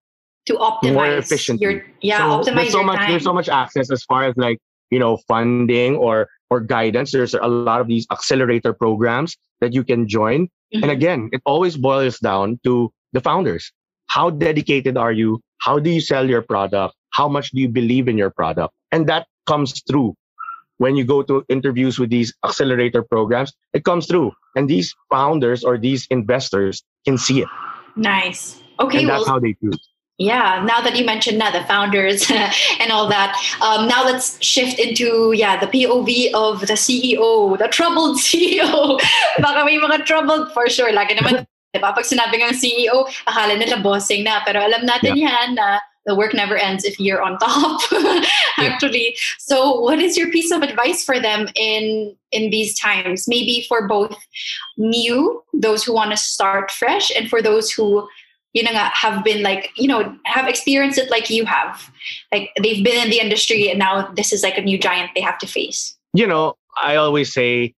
To 0.48 0.54
optimize 0.62 0.94
More 0.94 1.08
efficiently. 1.18 1.64
your 1.66 1.86
yeah, 2.02 2.18
so 2.20 2.24
optimize 2.52 2.56
there's 2.56 2.72
so 2.72 2.78
your 2.78 2.86
much 2.86 3.00
time. 3.00 3.10
there's 3.10 3.24
so 3.24 3.34
much 3.34 3.50
access 3.50 3.90
as 3.90 4.04
far 4.04 4.26
as 4.26 4.38
like 4.38 4.60
you 4.92 5.00
know 5.00 5.18
funding 5.28 5.96
or 5.96 6.30
or 6.52 6.60
guidance 6.60 7.10
there's 7.12 7.34
a 7.34 7.48
lot 7.48 7.82
of 7.82 7.88
these 7.88 8.06
accelerator 8.12 8.72
programs 8.72 9.36
that 9.62 9.74
you 9.74 9.84
can 9.84 10.08
join 10.08 10.46
and 10.72 10.84
Mhm. 10.86 10.92
again 10.92 11.30
it 11.34 11.42
always 11.50 11.76
boils 11.78 12.20
down 12.20 12.60
to 12.64 12.94
the 13.12 13.22
founders 13.22 13.74
how 14.16 14.30
dedicated 14.30 14.98
are 15.06 15.12
you 15.22 15.40
how 15.68 15.78
do 15.80 15.90
you 15.90 16.02
sell 16.10 16.30
your 16.34 16.42
product 16.42 16.96
how 17.20 17.28
much 17.28 17.52
do 17.52 17.62
you 17.62 17.70
believe 17.80 18.08
in 18.08 18.18
your 18.18 18.32
product 18.42 18.74
and 18.92 19.08
that 19.12 19.28
comes 19.46 19.82
through 19.88 20.14
when 20.78 20.96
you 20.96 21.06
go 21.06 21.22
to 21.24 21.44
interviews 21.50 22.00
with 22.00 22.10
these 22.10 22.34
accelerator 22.44 23.04
programs 23.04 23.54
it 23.74 23.84
comes 23.84 24.08
through 24.08 24.32
and 24.56 24.70
these 24.70 24.94
founders 25.12 25.64
or 25.64 25.78
these 25.78 26.08
investors 26.20 26.84
can 27.06 27.18
see 27.18 27.42
it 27.42 27.48
Nice. 27.96 28.62
Okay, 28.78 29.00
and 29.00 29.08
well, 29.08 29.20
that's 29.20 29.30
how 29.30 29.40
they 29.40 29.54
choose 29.64 29.80
yeah. 30.18 30.64
Now 30.66 30.80
that 30.80 30.96
you 30.96 31.06
mentioned 31.06 31.42
that 31.42 31.52
the 31.52 31.68
founders 31.68 32.32
and 32.80 32.92
all 32.92 33.10
that, 33.10 33.36
um, 33.62 33.88
now 33.88 34.06
let's 34.06 34.42
shift 34.44 34.80
into 34.80 35.34
yeah 35.34 35.60
the 35.60 35.68
POV 35.68 36.32
of 36.34 36.62
the 36.62 36.80
CEO, 36.80 37.58
the 37.58 37.68
troubled 37.68 38.18
CEO. 38.24 39.00
Baka 39.40 39.66
may 39.66 39.78
mga 39.78 40.06
troubled 40.06 40.54
for 40.54 40.70
sure. 40.70 40.92
Lagi 40.92 41.20
naman, 41.20 41.46
di 41.76 41.84
ba? 41.84 41.92
Pag 41.92 42.08
sinabi 42.08 42.40
ng 42.40 42.56
CEO, 42.56 43.04
akala 43.28 43.60
nila 43.60 43.84
bossing 43.84 44.24
na. 44.24 44.40
Pero 44.48 44.64
alam 44.64 44.88
natin 44.88 45.20
yan 45.20 45.60
na 45.60 45.84
the 46.08 46.16
work 46.16 46.34
never 46.34 46.56
ends 46.56 46.88
if 46.88 47.00
you're 47.00 47.22
on 47.22 47.38
top. 47.38 47.82
Actually, 48.58 49.18
so 49.38 49.80
what 49.82 50.00
is 50.00 50.16
your 50.16 50.32
piece 50.32 50.52
of 50.56 50.64
advice 50.64 51.04
for 51.04 51.20
them 51.20 51.52
in 51.60 52.16
in 52.32 52.50
these 52.50 52.80
times? 52.80 53.28
Maybe 53.28 53.66
for 53.68 53.88
both 53.88 54.16
new, 54.80 55.44
those 55.52 55.84
who 55.84 55.92
want 55.92 56.12
to 56.12 56.18
start 56.18 56.72
fresh, 56.72 57.12
and 57.12 57.28
for 57.28 57.42
those 57.42 57.68
who 57.70 58.08
you 58.56 58.64
know 58.64 58.72
have 58.72 59.20
been 59.28 59.44
like 59.44 59.76
you 59.76 59.92
know 59.92 60.16
have 60.24 60.48
experienced 60.48 60.96
it 60.96 61.12
like 61.12 61.28
you 61.28 61.44
have 61.44 61.92
like 62.32 62.56
they've 62.64 62.86
been 62.86 63.04
in 63.04 63.12
the 63.12 63.20
industry 63.20 63.68
and 63.68 63.78
now 63.78 64.08
this 64.16 64.32
is 64.32 64.48
like 64.48 64.56
a 64.56 64.64
new 64.64 64.80
giant 64.80 65.12
they 65.12 65.20
have 65.20 65.36
to 65.36 65.46
face 65.46 66.00
you 66.16 66.26
know, 66.26 66.56
I 66.82 66.96
always 66.96 67.34
say, 67.34 67.76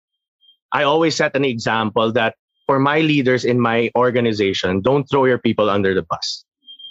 I 0.72 0.84
always 0.84 1.16
set 1.16 1.36
an 1.36 1.46
example 1.46 2.12
that 2.12 2.36
for 2.66 2.80
my 2.80 3.00
leaders 3.00 3.46
in 3.46 3.60
my 3.60 3.92
organization, 3.96 4.82
don't 4.82 5.06
throw 5.10 5.26
your 5.26 5.38
people 5.38 5.70
under 5.70 5.94
the 5.94 6.04
bus. 6.04 6.46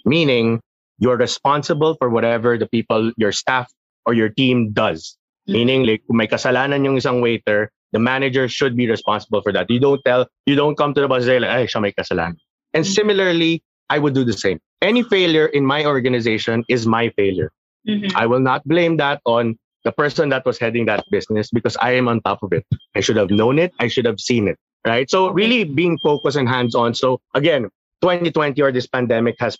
Meaning, 0.04 0.60
you're 0.98 1.16
responsible 1.16 1.96
for 1.98 2.08
whatever 2.08 2.56
the 2.56 2.66
people, 2.66 3.12
your 3.16 3.32
staff 3.32 3.70
or 4.06 4.14
your 4.14 4.28
team 4.28 4.72
does. 4.72 5.16
Mhm. 5.48 5.52
Meaning, 5.52 5.80
like, 5.86 6.02
kung 6.06 6.16
may 6.16 6.26
kasalanan 6.26 6.84
yung 6.84 6.96
isang 6.96 7.20
waiter, 7.20 7.70
the 7.92 7.98
manager 7.98 8.48
should 8.48 8.76
be 8.76 8.88
responsible 8.88 9.42
for 9.42 9.52
that. 9.52 9.70
You 9.70 9.80
don't 9.80 10.00
tell, 10.04 10.26
you 10.46 10.54
don't 10.54 10.76
come 10.76 10.94
to 10.94 11.00
the 11.00 11.08
boss 11.08 11.26
and 11.26 11.26
say, 11.26 11.38
like, 11.38 11.50
ay, 11.50 11.66
siya 11.66 11.82
may 11.82 11.92
kasalanan. 11.92 12.38
And 12.72 12.84
Mhm. 12.84 12.94
similarly, 12.94 13.62
I 13.90 13.98
would 13.98 14.14
do 14.14 14.24
the 14.24 14.32
same. 14.34 14.58
Any 14.82 15.02
failure 15.02 15.46
in 15.46 15.64
my 15.64 15.84
organization 15.84 16.64
is 16.68 16.86
my 16.86 17.10
failure. 17.16 17.50
Mhm. 17.86 18.12
I 18.14 18.26
will 18.26 18.40
not 18.40 18.64
blame 18.64 18.96
that 18.98 19.20
on 19.24 19.58
the 19.84 19.92
person 19.92 20.28
that 20.30 20.44
was 20.46 20.58
heading 20.58 20.86
that 20.86 21.04
business 21.10 21.50
because 21.52 21.76
I 21.76 21.92
am 21.92 22.08
on 22.08 22.20
top 22.22 22.42
of 22.42 22.52
it. 22.52 22.64
I 22.96 23.00
should 23.00 23.16
have 23.16 23.30
known 23.30 23.58
it. 23.58 23.72
I 23.78 23.88
should 23.88 24.06
have 24.06 24.18
seen 24.18 24.48
it. 24.48 24.56
Right. 24.86 25.08
So 25.08 25.30
really 25.30 25.64
being 25.64 25.98
focused 26.02 26.36
and 26.36 26.48
hands 26.48 26.74
on. 26.74 26.94
So 26.94 27.20
again, 27.32 27.70
2020 28.02 28.60
or 28.60 28.70
this 28.70 28.86
pandemic 28.86 29.36
has 29.40 29.56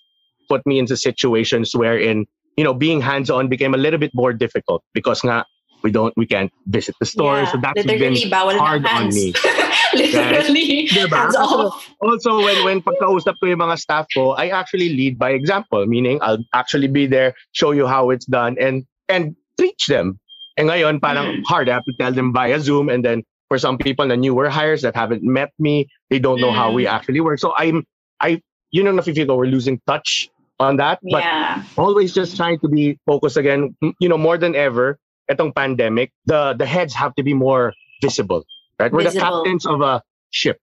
put 0.49 0.67
me 0.67 0.79
into 0.79 0.97
situations 0.97 1.75
wherein, 1.75 2.27
you 2.57 2.65
know, 2.65 2.75
being 2.75 3.01
hands 3.01 3.31
on 3.31 3.49
became 3.49 3.73
a 3.73 3.79
little 3.79 3.99
bit 3.99 4.13
more 4.13 4.33
difficult 4.35 4.85
because 4.93 5.25
nga, 5.25 5.47
we 5.83 5.91
don't, 5.91 6.13
we 6.17 6.27
can't 6.27 6.53
visit 6.67 6.95
the 7.01 7.07
store. 7.07 7.41
Yeah, 7.41 7.53
so 7.53 7.59
that's 7.61 7.85
literally 7.85 8.25
been 8.25 8.59
hard 8.59 8.87
on 8.87 9.09
me. 9.09 9.33
literally 9.95 10.89
Diba? 10.89 11.17
hands 11.17 11.37
off 11.37 11.89
also 12.01 12.43
when 12.43 12.65
when 12.65 12.83
pagkausap 12.83 13.39
ko 13.41 13.47
yung 13.47 13.63
mga 13.63 13.79
staff 13.79 14.07
ko, 14.13 14.33
I 14.33 14.49
actually 14.49 14.91
lead 14.91 15.19
by 15.19 15.31
example, 15.31 15.87
meaning 15.87 16.19
I'll 16.21 16.43
actually 16.53 16.89
be 16.89 17.07
there, 17.07 17.35
show 17.53 17.71
you 17.71 17.87
how 17.87 18.11
it's 18.11 18.27
done 18.27 18.57
and 18.61 18.85
and 19.09 19.37
teach 19.57 19.87
them. 19.87 20.19
And 20.57 20.71
ngayon 20.71 21.01
parang 21.01 21.41
mm. 21.41 21.45
hard, 21.47 21.69
I 21.69 21.75
have 21.79 21.87
to 21.87 21.95
tell 21.99 22.13
them 22.13 22.33
via 22.33 22.61
Zoom 22.61 22.89
and 22.89 23.05
then 23.05 23.23
for 23.49 23.59
some 23.59 23.79
people 23.79 24.07
na 24.07 24.15
newer 24.15 24.49
hires 24.49 24.83
that 24.83 24.95
haven't 24.95 25.23
met 25.23 25.53
me, 25.59 25.89
they 26.11 26.19
don't 26.19 26.41
know 26.41 26.53
how 26.53 26.73
we 26.73 26.85
mm. 26.85 26.93
actually 26.93 27.21
work. 27.21 27.39
So 27.39 27.53
I'm 27.57 27.85
I 28.21 28.41
you 28.71 28.83
know 28.83 28.93
nafe-feel 28.93 29.27
ko 29.27 29.37
we're 29.37 29.53
losing 29.53 29.81
touch 29.87 30.31
on 30.59 30.77
that, 30.79 31.01
but 31.03 31.23
yeah 31.23 31.45
always 31.77 32.15
just 32.15 32.37
trying 32.37 32.59
to 32.61 32.69
be 32.69 32.99
focused 33.07 33.37
again, 33.37 33.77
you 33.99 34.09
know, 34.09 34.19
more 34.19 34.39
than 34.39 34.55
ever, 34.55 34.99
itong 35.31 35.55
pandemic, 35.55 36.13
the 36.27 36.55
the 36.55 36.67
heads 36.67 36.95
have 36.95 37.15
to 37.17 37.23
be 37.23 37.35
more 37.35 37.73
visible, 38.03 38.45
right? 38.79 38.93
We're 38.93 39.05
the 39.05 39.15
Visible. 39.15 39.45
captains 39.45 39.67
of 39.67 39.81
a 39.81 40.03
ship 40.31 40.59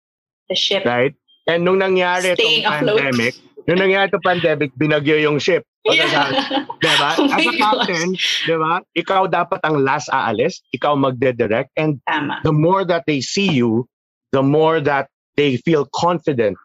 the 0.50 0.56
ship 0.56 0.84
right? 0.86 1.16
And 1.48 1.66
nung 1.66 1.80
nangyari 1.80 2.36
Staying 2.36 2.64
itong 2.64 2.86
afloat. 2.86 3.00
pandemic, 3.00 3.34
nung 3.66 3.80
nangyari 3.80 4.06
itong 4.12 4.26
pandemic, 4.26 4.70
binagyo 4.78 5.18
yung 5.18 5.40
ship. 5.40 5.66
O, 5.88 5.94
yeah 5.94 6.66
Diba? 6.78 7.10
Oh 7.18 7.26
As 7.34 7.46
a 7.46 7.54
captain, 7.58 8.14
diba? 8.46 8.82
Ikaw 8.94 9.22
dapat 9.34 9.60
ang 9.66 9.82
last 9.82 10.10
aalis, 10.14 10.62
ikaw 10.78 10.94
magde-direct, 10.94 11.74
and 11.78 11.98
tama 12.06 12.38
the 12.46 12.54
more 12.54 12.86
that 12.86 13.06
they 13.10 13.22
see 13.22 13.50
you, 13.50 13.90
the 14.32 14.46
more 14.46 14.78
that 14.80 15.10
they 15.38 15.58
feel 15.58 15.90
confident 15.98 16.58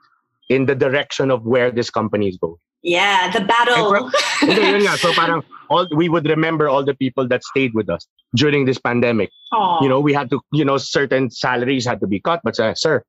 in 0.53 0.67
the 0.69 0.75
direction 0.77 1.31
of 1.33 1.43
where 1.49 1.73
this 1.73 1.89
company 1.89 2.29
is 2.29 2.37
going. 2.37 2.61
yeah 2.87 3.27
the 3.33 3.41
battle 3.43 3.91
Hindi, 4.47 4.63
yun 4.63 4.81
nga. 4.87 4.95
So 5.01 5.11
parang 5.17 5.43
all, 5.73 5.89
we 5.97 6.07
would 6.13 6.29
remember 6.29 6.69
all 6.69 6.85
the 6.85 6.95
people 6.95 7.27
that 7.33 7.43
stayed 7.43 7.73
with 7.75 7.89
us 7.91 8.07
during 8.37 8.63
this 8.69 8.79
pandemic. 8.79 9.33
Aw. 9.51 9.83
You 9.83 9.89
know, 9.89 9.99
we 9.99 10.13
had 10.13 10.31
to, 10.31 10.39
you 10.53 10.63
know, 10.63 10.77
certain 10.79 11.33
salaries 11.33 11.83
had 11.89 11.99
to 12.05 12.07
be 12.07 12.21
cut, 12.21 12.45
but 12.45 12.55
uh, 12.61 12.77
sir, 12.77 13.03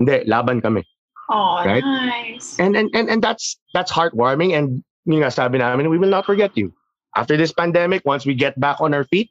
hindi, 0.00 0.24
laban 0.26 0.60
kami. 0.64 0.82
Oh, 1.30 1.62
Right? 1.62 1.84
nice. 1.84 2.58
And, 2.58 2.74
and 2.74 2.90
and 2.90 3.06
and 3.06 3.22
that's 3.22 3.54
that's 3.70 3.92
heartwarming 3.92 4.50
and 4.56 4.82
yun 5.04 5.20
nga 5.22 5.30
sabi 5.30 5.58
namin, 5.58 5.88
we 5.90 5.98
will 5.98 6.10
not 6.10 6.26
forget 6.26 6.50
you. 6.56 6.72
After 7.16 7.36
this 7.36 7.52
pandemic, 7.52 8.02
once 8.04 8.24
we 8.26 8.34
get 8.34 8.58
back 8.60 8.80
on 8.80 8.94
our 8.94 9.04
feet, 9.04 9.28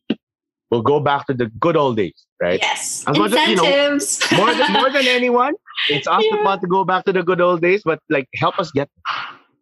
we'll 0.69 0.82
go 0.84 0.99
back 0.99 1.25
to 1.27 1.34
the 1.34 1.47
good 1.60 1.77
old 1.77 1.95
days, 1.97 2.25
right? 2.41 2.60
Yes. 2.62 3.03
As 3.08 3.17
much 3.17 3.32
as, 3.34 3.49
you 3.49 3.55
know, 3.55 3.63
Incentives. 3.65 4.19
More 4.36 4.53
than 4.53 4.73
more 4.73 4.89
than 4.91 5.08
anyone, 5.08 5.53
it's 5.89 6.08
us 6.12 6.19
that 6.19 6.38
Yeah. 6.39 6.43
want 6.43 6.62
to 6.62 6.67
go 6.67 6.84
back 6.84 7.05
to 7.05 7.13
the 7.13 7.23
good 7.23 7.39
old 7.41 7.62
days, 7.62 7.82
but 7.86 7.99
like 8.10 8.27
help 8.36 8.60
us 8.60 8.69
get 8.71 8.89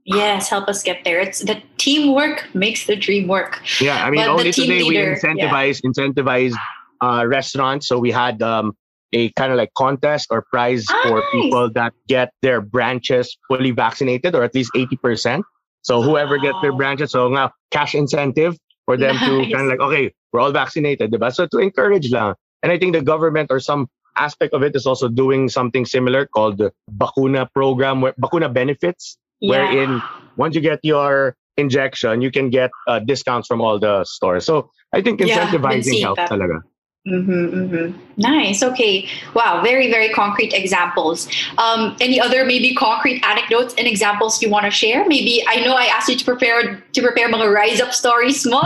yes, 0.05 0.49
help 0.49 0.67
us 0.67 0.81
get 0.83 1.03
there. 1.03 1.19
It's 1.19 1.39
the 1.43 1.61
teamwork 1.77 2.47
makes 2.55 2.87
the 2.87 2.95
dream 2.95 3.27
work. 3.27 3.61
Yeah, 3.81 4.03
I 4.03 4.09
mean, 4.09 4.21
But 4.21 4.29
only 4.29 4.51
today 4.51 4.81
leader, 4.81 5.11
we 5.11 5.15
incentivize 5.19 5.81
incentivize 5.83 6.55
uh, 7.03 7.27
restaurants. 7.27 7.87
So 7.87 7.99
we 7.99 8.09
had 8.11 8.41
um, 8.41 8.73
a 9.13 9.29
kind 9.33 9.51
of 9.51 9.57
like 9.57 9.69
contest 9.77 10.27
or 10.31 10.43
prize 10.49 10.85
Ah, 10.89 10.99
for 11.03 11.19
nice. 11.19 11.31
people 11.31 11.69
that 11.75 11.93
get 12.07 12.31
their 12.41 12.61
branches 12.61 13.37
fully 13.47 13.71
vaccinated 13.71 14.33
or 14.33 14.43
at 14.43 14.55
least 14.55 14.71
eighty 14.75 14.95
percent. 14.95 15.45
So 15.87 16.03
whoever 16.03 16.35
gets 16.35 16.59
their 16.61 16.75
branches, 16.75 17.15
so 17.15 17.31
nga 17.31 17.47
cash 17.71 17.95
incentive 17.95 18.59
for 18.83 18.99
them 18.99 19.15
to 19.23 19.31
kind 19.47 19.63
of 19.63 19.71
like 19.71 19.79
okay, 19.79 20.11
we're 20.35 20.43
all 20.43 20.51
vaccinated, 20.51 21.15
diba? 21.15 21.31
So 21.31 21.47
to 21.47 21.63
encourage 21.63 22.11
lang. 22.11 22.35
And 22.59 22.75
I 22.75 22.77
think 22.77 22.91
the 22.91 23.01
government 23.01 23.47
or 23.55 23.63
some 23.63 23.87
aspect 24.19 24.51
of 24.51 24.67
it 24.67 24.75
is 24.75 24.83
also 24.83 25.07
doing 25.07 25.47
something 25.47 25.85
similar 25.87 26.27
called 26.27 26.57
the 26.59 26.73
Bakuna 26.91 27.47
program, 27.55 28.01
where 28.03 28.11
Bakuna 28.19 28.51
benefits 28.51 29.15
Yeah. 29.39 29.53
wherein 29.53 30.01
once 30.35 30.55
you 30.57 30.61
get 30.61 30.83
your 30.83 31.37
injection, 31.55 32.19
you 32.21 32.31
can 32.35 32.49
get 32.49 32.69
uh, 32.89 32.99
discounts 32.99 33.47
from 33.47 33.61
all 33.61 33.79
the 33.79 34.03
stores. 34.03 34.43
So 34.45 34.69
I 34.91 35.01
think 35.01 35.21
incentivizing 35.21 35.83
seeing 35.83 36.03
helps 36.03 36.25
talaga. 36.27 36.67
Mm-hmm, 37.07 37.31
mm-hmm. 37.55 37.97
Nice. 38.17 38.61
Okay. 38.61 39.07
Wow. 39.33 39.61
Very, 39.63 39.89
very 39.89 40.09
concrete 40.09 40.51
examples. 40.53 41.29
Um, 41.57 41.95
any 42.01 42.19
other 42.19 42.43
maybe 42.43 42.75
concrete 42.75 43.23
anecdotes 43.23 43.73
and 43.77 43.87
examples 43.87 44.41
you 44.41 44.49
want 44.49 44.65
to 44.65 44.71
share? 44.71 45.07
Maybe 45.07 45.41
I 45.47 45.61
know 45.63 45.75
I 45.75 45.85
asked 45.85 46.09
you 46.09 46.17
to 46.17 46.25
prepare 46.25 46.83
to 46.83 47.01
prepare 47.01 47.29
mga 47.29 47.53
rise 47.53 47.79
up 47.79 47.93
stories 47.93 48.45
mo 48.49 48.59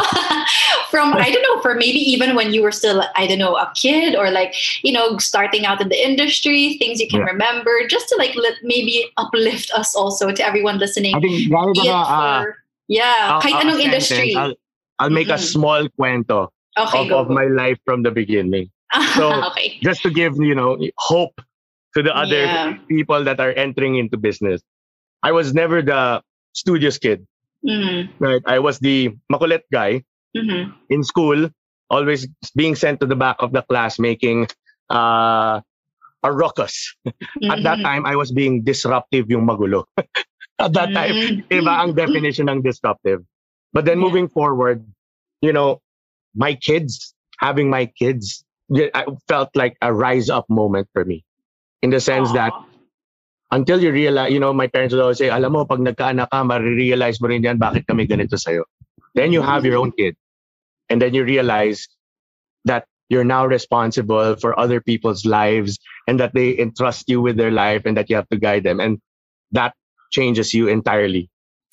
from 0.89 1.13
I 1.13 1.29
don't 1.29 1.43
know 1.43 1.61
for 1.61 1.75
maybe 1.75 1.99
even 1.99 2.33
when 2.33 2.51
you 2.51 2.63
were 2.63 2.71
still 2.71 3.03
I 3.15 3.27
don't 3.27 3.37
know 3.37 3.55
a 3.57 3.71
kid 3.75 4.15
or 4.15 4.31
like 4.31 4.55
you 4.81 4.91
know 4.91 5.17
starting 5.19 5.65
out 5.67 5.79
in 5.81 5.89
the 5.89 6.01
industry, 6.01 6.77
things 6.79 6.99
you 6.99 7.07
can 7.07 7.19
Yeah. 7.21 7.29
remember, 7.37 7.85
just 7.87 8.09
to 8.09 8.15
like 8.17 8.33
let 8.35 8.55
maybe 8.63 9.05
uplift 9.17 9.69
us 9.77 9.93
also 9.95 10.31
to 10.31 10.41
everyone 10.41 10.79
listening. 10.79 11.13
I 11.13 11.19
think 11.19 11.45
gaya 11.51 11.73
Be 11.77 11.89
uh, 11.89 12.43
yeah, 12.87 13.37
uh, 13.37 13.41
kahit 13.43 13.53
uh, 13.53 13.63
anong 13.69 13.77
sentence, 13.85 14.09
industry. 14.09 14.33
I'll, 14.33 14.55
I'll 14.97 15.13
make 15.13 15.29
a 15.29 15.37
Mhm. 15.37 15.45
small 15.45 15.85
cuento 15.93 16.49
okay, 16.77 17.01
of, 17.03 17.09
go. 17.09 17.19
of 17.19 17.29
my 17.29 17.45
life 17.45 17.77
from 17.85 18.03
the 18.03 18.11
beginning. 18.11 18.69
so- 19.15 19.31
okay. 19.51 19.79
Just 19.81 20.01
to 20.03 20.09
give, 20.09 20.35
you 20.37 20.55
know, 20.55 20.77
hope 20.97 21.39
to 21.95 22.01
the 22.03 22.15
other 22.15 22.45
Yeah. 22.45 22.77
people 22.87 23.23
that 23.23 23.39
are 23.39 23.51
entering 23.51 23.95
into 23.95 24.17
business. 24.17 24.61
I 25.23 25.31
was 25.31 25.53
never 25.53 25.81
the 25.81 26.23
studious 26.53 26.97
kid, 26.97 27.27
Mhm, 27.63 28.09
right? 28.19 28.41
I 28.47 28.59
was 28.59 28.79
the 28.79 29.13
makulit 29.31 29.61
guy 29.71 30.03
mhm. 30.35 30.73
in 30.89 31.03
school, 31.03 31.49
always 31.91 32.25
being 32.55 32.73
sent 32.75 32.99
to 33.01 33.05
the 33.05 33.15
back 33.15 33.37
of 33.39 33.51
the 33.53 33.61
class 33.61 33.99
making 33.99 34.47
uh, 34.89 35.61
a 36.23 36.29
ruckus. 36.31 36.95
At 37.51 37.63
that 37.63 37.79
Mhm. 37.79 37.83
time, 37.83 38.03
I 38.05 38.15
was 38.15 38.31
being 38.31 38.63
disruptive 38.63 39.29
yung 39.29 39.45
magulo. 39.47 39.85
At 40.59 40.73
that 40.73 40.91
time, 40.93 41.15
Mm. 41.15 41.53
iba 41.53 41.73
ang 41.81 41.93
definition 41.95 42.49
ng 42.49 42.61
disruptive. 42.61 43.23
But 43.73 43.85
then 43.85 43.99
Yeah. 43.99 44.05
moving 44.09 44.27
forward, 44.27 44.83
you 45.41 45.53
know, 45.53 45.79
my 46.35 46.55
kids, 46.55 47.13
having 47.39 47.69
my 47.69 47.85
kids, 47.85 48.43
I 48.73 49.05
felt 49.27 49.49
like 49.55 49.77
a 49.81 49.93
rise 49.93 50.29
up 50.29 50.49
moment 50.49 50.87
for 50.93 51.03
me. 51.05 51.23
In 51.81 51.89
the 51.89 51.99
sense 51.99 52.31
that 52.33 52.53
until 53.51 53.81
you 53.81 53.91
realize, 53.91 54.31
you 54.31 54.39
know, 54.39 54.53
my 54.53 54.67
parents 54.67 54.93
would 54.93 55.01
always 55.01 55.17
say, 55.17 55.29
alam 55.29 55.51
mo, 55.51 55.65
pag 55.65 55.79
nagkaanak 55.79 56.29
ka, 56.31 56.43
marirealize 56.43 57.19
mo 57.21 57.27
rin 57.27 57.43
yan, 57.43 57.57
bakit 57.57 57.85
kami 57.85 58.07
ganito 58.07 58.39
sa'yo. 58.39 58.63
Then 59.15 59.33
you 59.33 59.41
have 59.41 59.65
your 59.65 59.77
own 59.77 59.91
kid. 59.91 60.15
And 60.89 61.01
then 61.01 61.13
you 61.13 61.23
realize 61.23 61.87
that 62.65 62.85
you're 63.09 63.27
now 63.27 63.45
responsible 63.45 64.37
for 64.37 64.57
other 64.57 64.79
people's 64.79 65.25
lives 65.25 65.79
and 66.07 66.19
that 66.19 66.33
they 66.33 66.57
entrust 66.57 67.09
you 67.09 67.19
with 67.19 67.35
their 67.35 67.51
life 67.51 67.83
and 67.85 67.97
that 67.97 68.09
you 68.09 68.15
have 68.15 68.29
to 68.29 68.37
guide 68.37 68.63
them. 68.63 68.79
And 68.79 68.99
that 69.51 69.73
changes 70.11 70.53
you 70.53 70.67
entirely 70.67 71.29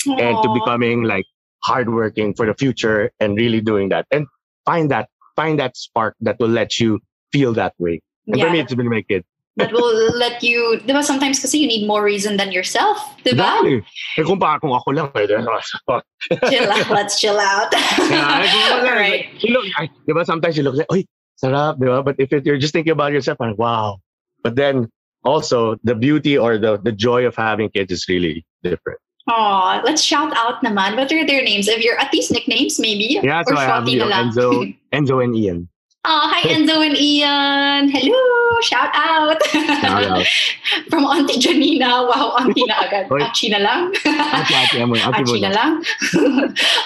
and 0.07 0.43
to 0.43 0.49
becoming 0.55 1.03
like 1.03 1.27
hardworking 1.63 2.35
for 2.35 2.47
the 2.47 2.55
future 2.55 3.11
and 3.21 3.37
really 3.37 3.61
doing 3.61 3.91
that. 3.91 4.07
And 4.11 4.27
find 4.69 4.91
that, 4.93 5.09
find 5.37 5.59
that 5.59 5.77
spark 5.77 6.15
that 6.21 6.37
will 6.39 6.53
let 6.53 6.79
you 6.79 7.01
feel 7.33 7.53
that 7.55 7.73
way. 7.79 8.01
And 8.27 8.41
for 8.41 8.51
me, 8.51 8.61
it's 8.61 8.75
been 8.75 8.91
my 8.91 9.03
kid. 9.03 9.25
that 9.59 9.73
will 9.73 10.17
let 10.17 10.43
you, 10.43 10.79
di 10.87 10.93
ba 10.95 11.03
sometimes 11.03 11.43
kasi 11.43 11.59
you 11.59 11.67
need 11.67 11.85
more 11.87 12.03
reason 12.07 12.39
than 12.39 12.55
yourself, 12.55 12.95
di 13.27 13.35
ba? 13.35 13.59
Exactly. 13.59 13.83
Eh 14.15 14.23
kung 14.23 14.39
pa 14.39 14.59
kung 14.63 14.71
ako 14.71 14.95
lang, 14.95 15.11
chill 15.11 16.71
out, 16.71 16.89
let's 16.95 17.19
chill 17.19 17.39
out. 17.39 17.75
Yeah, 18.07 18.39
like, 18.39 18.55
wala, 18.87 19.19
you 19.43 19.51
look, 19.51 19.67
ay, 19.83 19.91
di 20.07 20.15
ba, 20.15 20.23
sometimes 20.23 20.55
you 20.55 20.63
look 20.63 20.79
like, 20.79 20.87
oy, 20.95 21.03
sarap, 21.43 21.83
di 21.83 21.91
ba? 21.91 22.07
But 22.07 22.23
if 22.23 22.31
it, 22.31 22.47
you're 22.47 22.63
just 22.63 22.73
thinking 22.73 22.95
about 22.95 23.11
yourself, 23.11 23.43
like, 23.43 23.59
wow. 23.59 23.99
But 24.47 24.55
then 24.55 24.87
also 25.27 25.75
the 25.83 25.99
beauty 25.99 26.39
or 26.39 26.57
the, 26.63 26.79
the 26.79 26.95
joy 26.95 27.27
of 27.27 27.35
having 27.35 27.69
kids 27.75 27.91
is 27.91 28.07
really 28.07 28.47
different. 28.63 29.03
Aw, 29.29 29.83
let's 29.85 30.03
shout 30.03 30.35
out 30.37 30.63
naman. 30.63 30.97
What 30.97 31.13
are 31.13 31.27
their 31.27 31.43
names? 31.43 31.69
If 31.69 31.85
you're 31.85 31.99
at 32.01 32.13
least 32.13 32.33
nicknames, 32.33 32.81
maybe? 32.81 33.21
Yeah, 33.23 33.43
so 33.45 33.55
or 33.55 33.59
I 33.59 33.65
have 33.65 33.89
you 33.89 33.99
na 33.99 34.05
know, 34.05 34.11
lang. 34.11 34.33
Enzo, 34.33 34.77
Enzo 34.93 35.25
and 35.25 35.37
Ian. 35.37 35.69
Oh, 36.05 36.31
hi 36.33 36.49
Enzo 36.55 36.81
and 36.81 36.97
Ian. 36.97 37.91
Hello. 37.91 38.61
Shout 38.63 38.91
out. 38.95 39.43
Shout 39.45 40.05
out. 40.05 40.27
From 40.91 41.05
Auntie 41.05 41.39
Janina. 41.39 42.09
Wow, 42.09 42.37
Auntie 42.39 42.65
na 42.65 42.89
agad. 42.89 43.13
Achi 43.13 43.51
na 43.51 43.59
lang. 43.59 43.93
Ate, 44.07 44.81
Achi 44.81 45.41
na 45.41 45.51
lang. 45.51 45.85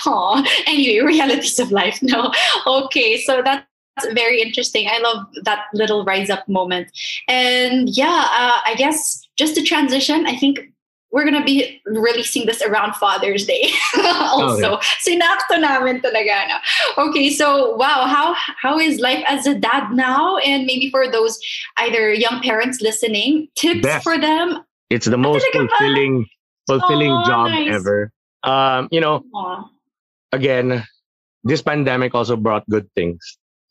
Aw. 0.06 0.42
Anyway, 0.66 0.98
realities 0.98 1.58
of 1.60 1.70
life. 1.70 2.02
No. 2.02 2.32
Okay, 2.66 3.18
so 3.18 3.42
that's 3.44 3.64
very 4.12 4.42
interesting. 4.42 4.88
I 4.90 4.98
love 4.98 5.26
that 5.44 5.66
little 5.74 6.04
rise 6.04 6.30
up 6.30 6.48
moment. 6.48 6.90
And 7.28 7.88
yeah, 7.90 8.26
uh, 8.32 8.58
I 8.66 8.74
guess 8.76 9.22
just 9.36 9.54
to 9.54 9.62
transition, 9.62 10.26
I 10.26 10.36
think 10.36 10.71
we're 11.12 11.24
gonna 11.24 11.44
be 11.44 11.80
releasing 11.84 12.46
this 12.46 12.62
around 12.62 12.94
Father's 12.96 13.44
Day. 13.44 13.70
also, 14.18 14.78
sinakto 15.04 15.60
namin 15.60 16.00
talaga. 16.00 16.48
No? 16.48 16.56
Okay, 17.08 17.30
so 17.30 17.76
wow, 17.76 18.06
how 18.08 18.34
how 18.60 18.78
is 18.78 18.98
life 18.98 19.22
as 19.28 19.46
a 19.46 19.54
dad 19.54 19.92
now? 19.92 20.38
And 20.38 20.64
maybe 20.64 20.90
for 20.90 21.06
those 21.10 21.38
either 21.76 22.12
young 22.12 22.40
parents 22.40 22.80
listening, 22.80 23.48
tips 23.54 23.82
Best. 23.82 24.02
for 24.02 24.18
them. 24.18 24.64
It's 24.90 25.06
the 25.06 25.18
most 25.18 25.46
fulfilling, 25.52 26.26
fulfilling 26.66 27.12
job 27.26 27.50
nice. 27.50 27.74
ever. 27.74 28.10
Um, 28.42 28.88
you 28.90 29.00
know, 29.00 29.22
Aw. 29.34 29.68
again, 30.32 30.84
this 31.44 31.62
pandemic 31.62 32.14
also 32.14 32.36
brought 32.36 32.68
good 32.68 32.88
things. 32.94 33.20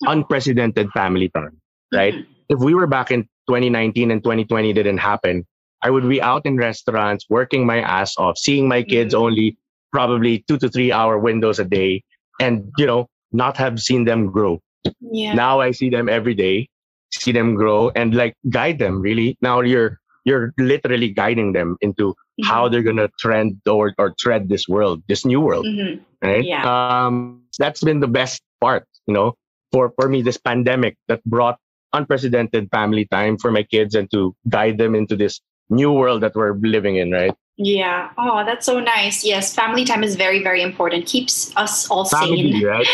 Unprecedented 0.03 0.89
family 0.93 1.29
time, 1.29 1.61
right? 1.93 2.13
Mhm. 2.15 2.25
if 2.49 2.59
we 2.59 2.73
were 2.73 2.87
back 2.87 3.11
in 3.11 3.23
2019 3.47 4.11
and 4.11 4.23
2020 4.23 4.73
didn't 4.73 4.97
happen, 4.97 5.45
I 5.83 5.89
would 5.89 6.07
be 6.07 6.21
out 6.21 6.45
in 6.45 6.57
restaurants 6.57 7.25
working 7.29 7.65
my 7.65 7.79
ass 7.81 8.15
off, 8.17 8.37
seeing 8.37 8.67
my 8.67 8.83
kids 8.83 9.13
Mhm. 9.13 9.19
only 9.19 9.57
probably 9.91 10.43
two 10.47 10.57
to 10.57 10.69
three 10.69 10.91
hour 10.91 11.17
windows 11.19 11.59
a 11.59 11.65
day 11.65 12.03
and, 12.39 12.71
you 12.77 12.85
know, 12.85 13.07
not 13.31 13.57
have 13.57 13.79
seen 13.79 14.05
them 14.05 14.27
grow. 14.31 14.61
Yeah. 15.01 15.33
Now 15.33 15.59
I 15.59 15.71
see 15.71 15.89
them 15.89 16.07
every 16.09 16.33
day, 16.33 16.69
see 17.11 17.31
them 17.31 17.55
grow 17.55 17.91
and 17.95 18.13
like 18.15 18.35
guide 18.49 18.79
them 18.79 19.01
really. 19.01 19.37
Now 19.41 19.61
you're, 19.61 19.99
you're 20.23 20.53
literally 20.57 21.09
guiding 21.09 21.51
them 21.53 21.77
into 21.81 22.15
how 22.43 22.69
they're 22.69 22.83
going 22.83 22.97
to 22.97 23.09
trend 23.19 23.59
or, 23.67 23.93
or 23.97 24.13
tread 24.19 24.49
this 24.49 24.67
world, 24.67 25.03
this 25.07 25.25
new 25.25 25.41
world 25.41 25.65
Mhm. 25.65 25.99
right? 26.21 26.43
Yeah. 26.45 26.63
Um, 26.65 27.43
that's 27.59 27.83
been 27.83 27.99
the 27.99 28.07
best 28.07 28.41
part, 28.61 28.85
you 29.07 29.13
know, 29.13 29.35
for 29.71 29.91
for 29.99 30.07
me 30.09 30.21
this 30.21 30.37
pandemic 30.37 30.95
that 31.07 31.23
brought 31.25 31.57
unprecedented 31.93 32.69
family 32.71 33.05
time 33.05 33.37
for 33.37 33.51
my 33.51 33.63
kids 33.63 33.95
and 33.95 34.09
to 34.11 34.33
guide 34.47 34.77
them 34.77 34.95
into 34.95 35.15
this 35.15 35.41
new 35.71 35.91
world 35.91 36.21
that 36.21 36.35
we're 36.35 36.53
living 36.59 36.97
in, 36.97 37.11
right? 37.11 37.33
Yeah. 37.57 38.09
Oh, 38.17 38.43
that's 38.45 38.65
so 38.65 38.79
nice. 38.79 39.23
Yes, 39.23 39.53
family 39.55 39.85
time 39.85 40.03
is 40.03 40.15
very, 40.15 40.43
very 40.43 40.61
important. 40.61 41.05
Keeps 41.05 41.55
us 41.57 41.89
all 41.89 42.05
Family, 42.05 42.53
sane. 42.53 42.65
right? 42.65 42.87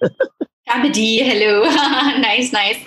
Family, 0.70 1.18
hello. 1.18 1.64
nice, 2.22 2.52
nice. 2.52 2.78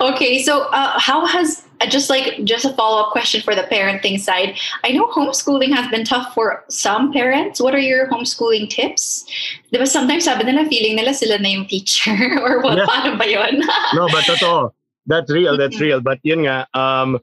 Okay, 0.00 0.42
so 0.42 0.68
uh, 0.70 0.98
how 0.98 1.24
has 1.26 1.64
uh, 1.80 1.86
just 1.86 2.10
like 2.10 2.44
just 2.44 2.66
a 2.66 2.72
follow 2.74 3.02
up 3.02 3.12
question 3.12 3.40
for 3.40 3.54
the 3.54 3.62
parenting 3.62 4.20
side? 4.20 4.58
I 4.84 4.92
know 4.92 5.06
homeschooling 5.08 5.74
has 5.74 5.90
been 5.90 6.04
tough 6.04 6.34
for 6.34 6.64
some 6.68 7.12
parents. 7.12 7.58
What 7.60 7.74
are 7.74 7.80
your 7.80 8.08
homeschooling 8.08 8.68
tips? 8.68 9.24
Diba 9.72 9.88
sometimes 9.88 10.24
sabi 10.26 10.44
nila 10.44 10.68
feeling 10.68 10.96
nila 10.96 11.14
sila 11.14 11.38
na 11.38 11.48
yung 11.48 11.66
teacher 11.66 12.12
or 12.44 12.60
what? 12.60 12.76
Yeah. 12.76 12.86
Paano 12.86 13.18
ba 13.18 13.26
yun? 13.26 13.64
no, 13.94 14.06
but 14.12 14.24
totoo. 14.24 14.70
That's 15.06 15.32
real. 15.32 15.56
That's 15.56 15.80
real. 15.80 16.00
But 16.00 16.20
yun 16.22 16.44
nga, 16.44 16.68
um, 16.74 17.18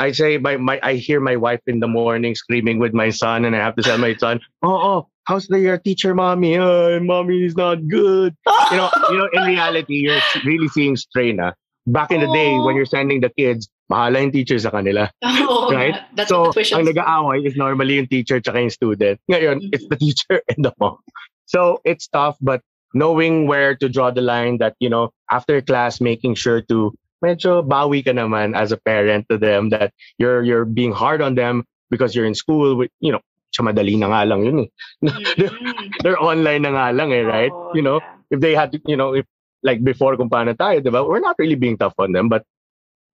I 0.00 0.12
say 0.16 0.38
my, 0.40 0.56
my 0.56 0.80
I 0.82 0.94
hear 0.96 1.20
my 1.20 1.36
wife 1.36 1.60
in 1.68 1.78
the 1.84 1.86
morning 1.88 2.34
screaming 2.34 2.80
with 2.80 2.94
my 2.96 3.10
son, 3.12 3.44
and 3.44 3.52
I 3.54 3.60
have 3.60 3.76
to 3.76 3.84
tell 3.84 3.98
my 4.00 4.16
son, 4.16 4.40
"Oh, 4.64 4.72
oh, 4.80 5.00
how's 5.28 5.44
the 5.46 5.60
your 5.60 5.76
teacher, 5.76 6.16
mommy? 6.16 6.56
Uh, 6.56 6.98
mommy 7.04 7.44
is 7.44 7.52
not 7.54 7.84
good." 7.86 8.32
You 8.72 8.76
know, 8.80 8.88
you 9.12 9.18
know. 9.20 9.28
In 9.36 9.44
reality, 9.44 10.08
you're 10.08 10.24
really 10.44 10.68
seeing 10.72 10.96
strain. 10.96 11.38
ah. 11.38 11.52
Back 11.86 12.10
in 12.12 12.20
the 12.24 12.30
day, 12.32 12.56
when 12.60 12.76
you're 12.76 12.88
sending 12.88 13.20
the 13.20 13.28
kids, 13.36 13.68
mahala 13.92 14.20
yung 14.24 14.32
teacher 14.32 14.56
sa 14.58 14.70
kanila. 14.72 15.10
Oh, 15.50 15.68
Right? 15.74 15.96
That's 16.14 16.28
so, 16.30 16.48
what 16.48 16.54
the 16.54 16.62
tuition 16.62 16.78
ang 16.78 16.86
nag-aaway 16.86 17.42
is 17.44 17.56
normally 17.58 17.98
yung 17.98 18.06
teacher 18.06 18.38
tsaka 18.40 18.60
yung 18.62 18.70
student. 18.70 19.18
Ngayon, 19.28 19.60
Mhm. 19.66 19.74
it's 19.74 19.84
the 19.90 19.96
teacher 20.00 20.40
and 20.54 20.64
the 20.64 20.72
mom. 20.78 21.02
So, 21.50 21.82
it's 21.84 22.06
tough, 22.06 22.38
but 22.40 22.62
knowing 22.94 23.46
where 23.50 23.74
to 23.74 23.88
draw 23.90 24.14
the 24.14 24.22
line 24.22 24.58
that, 24.62 24.78
you 24.78 24.88
know, 24.88 25.10
after 25.30 25.58
class, 25.60 25.98
making 26.00 26.38
sure 26.38 26.62
to 26.70 26.94
medyo 27.22 27.62
bawi 27.66 28.04
ka 28.04 28.12
naman 28.12 28.56
as 28.56 28.72
a 28.72 28.80
parent 28.80 29.28
to 29.28 29.36
them 29.38 29.70
that 29.70 29.92
you're 30.18 30.42
you're 30.42 30.64
being 30.64 30.92
hard 30.92 31.20
on 31.22 31.34
them 31.34 31.64
because 31.90 32.14
you're 32.14 32.26
in 32.26 32.34
school 32.34 32.76
with, 32.76 32.90
you 33.00 33.12
know, 33.12 33.20
sa 33.50 33.62
madali 33.62 33.98
na 33.98 34.08
nga 34.08 34.22
lang 34.26 34.40
yun 34.46 34.58
eh. 34.64 34.68
Mhm. 35.10 36.02
They're 36.02 36.20
online 36.20 36.62
na 36.62 36.70
nga 36.76 36.86
lang 36.94 37.10
eh, 37.12 37.22
right? 37.26 37.52
Oh, 37.52 37.72
you 37.74 37.82
know, 37.82 37.98
yeah. 38.00 38.36
if 38.36 38.38
they 38.40 38.54
had 38.54 38.72
to, 38.72 38.78
you 38.86 38.96
know, 38.96 39.14
if 39.14 39.26
like 39.62 39.82
before 39.84 40.16
kung 40.16 40.30
paano 40.30 40.54
tayo, 40.56 40.80
diba? 40.80 41.02
We're 41.06 41.20
not 41.24 41.36
really 41.38 41.58
being 41.58 41.76
tough 41.76 41.94
on 41.98 42.12
them, 42.12 42.28
but 42.30 42.44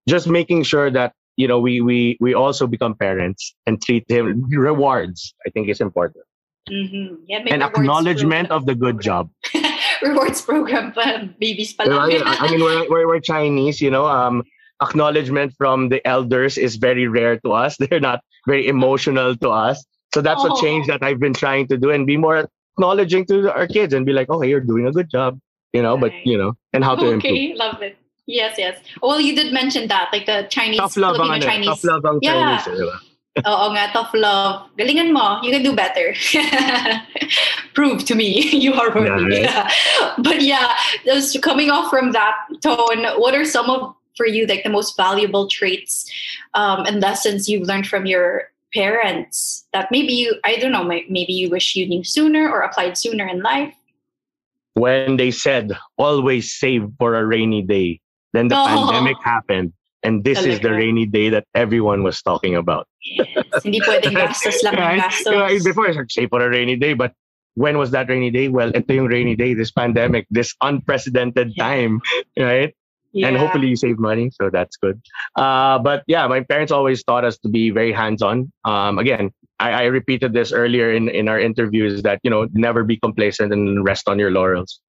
just 0.09 0.29
making 0.29 0.63
sure 0.63 0.91
that, 0.93 1.13
you 1.37 1.49
know, 1.49 1.59
we 1.59 1.81
we 1.81 2.17
we 2.21 2.35
also 2.35 2.67
become 2.69 2.95
parents 2.95 3.55
and 3.67 3.81
treat 3.83 4.07
them 4.09 4.47
rewards, 4.53 5.35
I 5.47 5.51
think 5.51 5.69
is 5.69 5.81
important. 5.81 6.23
Mhm. 6.71 7.27
Yeah, 7.27 7.43
And 7.49 7.63
acknowledgement 7.63 8.51
of 8.51 8.67
the 8.67 8.75
good 8.75 9.01
job. 9.01 9.31
rewards 10.03 10.41
program 10.43 10.93
pa 10.93 11.25
babies 11.39 11.73
pa 11.73 11.85
lang. 11.85 12.11
I 12.25 12.51
mean, 12.51 12.61
we're, 12.63 12.89
we're, 12.89 13.07
we're 13.07 13.21
Chinese, 13.21 13.81
you 13.81 13.91
know, 13.91 14.07
um, 14.07 14.43
acknowledgement 14.83 15.55
from 15.57 15.89
the 15.89 16.05
elders 16.07 16.59
is 16.59 16.77
very 16.77 17.09
rare 17.09 17.39
to 17.41 17.53
us. 17.53 17.77
They're 17.81 18.01
not 18.01 18.21
very 18.47 18.69
emotional 18.69 19.37
to 19.37 19.49
us. 19.51 19.85
So 20.15 20.21
that's 20.21 20.45
a 20.45 20.53
Oh. 20.53 20.61
change 20.61 20.87
that 20.87 21.03
I've 21.03 21.19
been 21.21 21.35
trying 21.35 21.67
to 21.69 21.77
do 21.77 21.91
and 21.91 22.07
be 22.07 22.17
more 22.17 22.49
acknowledging 22.77 23.25
to 23.27 23.53
our 23.53 23.67
kids 23.67 23.93
and 23.95 24.05
be 24.07 24.13
like, 24.13 24.29
oh, 24.31 24.41
hey, 24.41 24.49
you're 24.49 24.61
doing 24.65 24.87
a 24.87 24.93
good 24.93 25.11
job, 25.11 25.39
you 25.73 25.83
know, 25.83 25.97
but, 25.97 26.13
you 26.25 26.37
know, 26.39 26.55
and 26.73 26.85
how 26.85 26.95
to 26.95 27.07
improve. 27.11 27.33
okay, 27.33 27.55
love 27.55 27.81
it. 27.83 27.97
Yes, 28.27 28.57
yes. 28.59 28.79
Well, 29.03 29.21
you 29.21 29.35
did 29.37 29.53
mention 29.53 29.89
that, 29.89 30.11
like 30.13 30.27
the 30.27 30.47
Chinese, 30.51 30.79
Tough 30.81 30.97
love 30.97 31.17
Filipino 31.17 31.35
ano, 31.37 31.47
Chinese. 31.47 31.69
tough 31.69 31.85
love 31.85 32.05
ang 32.05 32.19
Yeah. 32.21 32.59
Chinese. 32.59 32.67
eh, 32.67 32.83
diba? 32.83 32.97
Oo 33.45 33.67
nga, 33.77 33.93
tough 33.93 34.15
love. 34.15 34.71
Galingan 34.79 35.13
mo. 35.13 35.41
You 35.43 35.53
can 35.53 35.63
do 35.63 35.77
better. 35.77 36.15
Prove 37.75 38.05
to 38.09 38.15
me 38.15 38.49
you 38.65 38.73
are 38.73 38.89
worthy. 38.95 39.43
Yeah, 39.45 39.69
But 40.19 40.41
yeah, 40.41 40.73
just 41.05 41.43
coming 41.43 41.69
off 41.71 41.91
from 41.91 42.13
that 42.13 42.35
tone, 42.63 43.05
what 43.21 43.35
are 43.35 43.45
some 43.45 43.69
of, 43.69 43.95
for 44.17 44.27
you, 44.27 44.47
like 44.47 44.65
the 44.65 44.71
most 44.73 44.97
valuable 44.97 45.49
traits 45.49 46.09
um, 46.55 46.87
and 46.87 47.01
lessons 47.01 47.49
you've 47.49 47.69
learned 47.69 47.87
from 47.87 48.07
your 48.07 48.49
parents 48.73 49.67
that 49.73 49.91
maybe 49.91 50.13
you, 50.13 50.37
I 50.45 50.57
don't 50.57 50.73
know, 50.73 50.85
maybe 50.85 51.33
you 51.33 51.51
wish 51.51 51.77
you 51.77 51.87
knew 51.87 52.05
sooner 52.05 52.49
or 52.49 52.61
applied 52.61 52.97
sooner 52.97 53.27
in 53.29 53.43
life? 53.43 53.75
When 54.75 55.17
they 55.17 55.31
said, 55.31 55.73
always 55.97 56.53
save 56.53 56.89
for 56.99 57.15
a 57.15 57.25
rainy 57.25 57.63
day, 57.63 58.01
then 58.33 58.49
the 58.49 58.57
Oh. 58.57 58.67
pandemic 58.67 59.17
happened. 59.25 59.73
And 60.03 60.23
this 60.25 60.45
is 60.45 60.61
the 60.61 60.71
rainy 60.71 61.07
day 61.07 61.31
that 61.31 61.45
everyone 61.55 62.03
was 62.03 62.23
talking 62.23 62.55
about. 62.55 62.87
Yes. 63.03 63.29
Hindi 63.65 63.81
pwedeng 63.81 64.15
gastos 64.23 64.63
lang 64.63 64.75
ng 64.75 64.81
Right? 64.81 65.01
gastos. 65.03 65.33
Diba, 65.35 65.65
Before, 65.65 65.87
it's 65.87 65.97
like, 65.97 66.11
save 66.11 66.29
for 66.31 66.43
a 66.45 66.51
rainy 66.51 66.77
day. 66.77 66.95
But 66.95 67.13
when 67.55 67.79
was 67.79 67.91
that 67.91 68.09
rainy 68.09 68.31
day? 68.31 68.49
Well, 68.49 68.71
ito 68.75 68.93
yung 68.93 69.07
rainy 69.07 69.35
day, 69.35 69.55
this 69.55 69.73
pandemic, 69.73 70.27
this 70.31 70.55
unprecedented 70.63 71.53
Yeah. 71.57 71.65
time, 71.65 72.01
right? 72.39 72.75
Yeah. 73.13 73.29
And 73.29 73.37
hopefully 73.41 73.69
you 73.69 73.77
save 73.77 73.99
money, 73.99 74.29
so 74.31 74.51
that's 74.53 74.77
good. 74.77 75.01
Uh, 75.35 75.79
but 75.81 76.05
yeah, 76.07 76.27
my 76.29 76.41
parents 76.45 76.71
always 76.71 77.03
taught 77.03 77.25
us 77.25 77.39
to 77.39 77.49
be 77.49 77.71
very 77.71 77.91
hands-on. 77.91 78.53
Um, 78.69 78.99
again, 78.99 79.33
I, 79.59 79.73
I 79.73 79.85
repeated 79.89 80.35
this 80.35 80.53
earlier 80.53 80.93
in, 80.93 81.09
in 81.09 81.27
our 81.27 81.41
interviews 81.41 82.03
that 82.03 82.21
you 82.23 82.29
know 82.31 82.47
never 82.53 82.85
be 82.85 82.99
complacent 83.01 83.55
and 83.55 83.83
rest 83.83 84.07
on 84.07 84.19
your 84.21 84.31
laurels. 84.31 84.81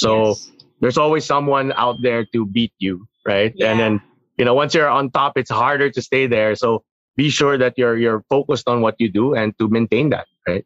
So 0.00 0.28
Yes. 0.32 0.50
there's 0.80 0.96
always 0.96 1.26
someone 1.28 1.72
out 1.76 2.00
there 2.00 2.24
to 2.32 2.46
beat 2.46 2.72
you, 2.78 3.04
right? 3.28 3.52
And 3.60 3.76
then 3.78 4.00
you 4.36 4.44
know 4.44 4.54
once 4.54 4.74
you're 4.74 4.88
on 4.88 5.10
top, 5.10 5.36
it's 5.36 5.50
harder 5.50 5.90
to 5.90 6.02
stay 6.02 6.26
there. 6.26 6.54
So 6.54 6.84
be 7.16 7.30
sure 7.30 7.56
that 7.58 7.74
you're 7.76 7.96
you're 7.96 8.22
focused 8.28 8.68
on 8.68 8.80
what 8.80 8.96
you 8.98 9.10
do 9.10 9.34
and 9.34 9.56
to 9.58 9.68
maintain 9.68 10.10
that, 10.10 10.26
right? 10.46 10.64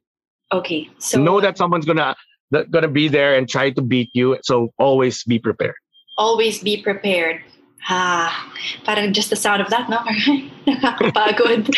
Okay. 0.52 0.90
So 0.98 1.20
know 1.20 1.40
that 1.40 1.58
someone's 1.58 1.86
gonna 1.86 2.16
that 2.50 2.70
gonna 2.70 2.88
be 2.90 3.08
there 3.08 3.36
and 3.36 3.48
try 3.48 3.70
to 3.70 3.82
beat 3.82 4.10
you. 4.14 4.38
So 4.42 4.72
always 4.78 5.22
be 5.24 5.38
prepared. 5.38 5.76
always 6.20 6.62
be 6.62 6.76
prepared. 6.82 7.40
Ah, 7.88 8.52
parang 8.84 9.16
just 9.16 9.30
the 9.30 9.36
sound 9.40 9.62
of 9.64 9.72
that, 9.72 9.88
no? 9.88 9.96
Nakakapagod. 10.68 11.72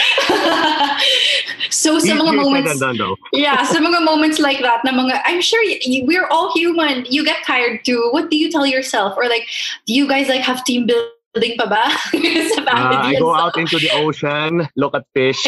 so 1.70 2.02
sa 2.02 2.18
mga 2.18 2.34
moments, 2.34 2.74
than 2.74 2.78
done, 2.82 2.98
though. 2.98 3.14
yeah, 3.32 3.62
sa 3.62 3.78
mga 3.78 4.02
moments 4.02 4.42
like 4.42 4.58
that, 4.66 4.82
na 4.82 4.90
mga, 4.90 5.22
I'm 5.24 5.40
sure 5.40 5.62
y- 5.62 6.02
we're 6.02 6.26
all 6.26 6.50
human. 6.58 7.06
You 7.06 7.24
get 7.24 7.46
tired 7.46 7.86
too. 7.86 8.10
What 8.10 8.34
do 8.34 8.36
you 8.36 8.50
tell 8.50 8.66
yourself? 8.66 9.14
Or 9.16 9.30
like, 9.30 9.46
do 9.86 9.94
you 9.94 10.10
guys 10.10 10.26
like 10.26 10.42
have 10.42 10.66
team 10.66 10.90
building 10.90 11.11
pa 11.34 11.66
ba? 11.66 11.84
sa 12.54 12.60
Uh, 12.72 13.00
I 13.04 13.16
go 13.18 13.32
stuff? 13.32 13.40
out 13.40 13.56
into 13.58 13.78
the 13.78 13.90
ocean, 13.92 14.68
look 14.76 14.94
at 14.94 15.04
fish. 15.14 15.40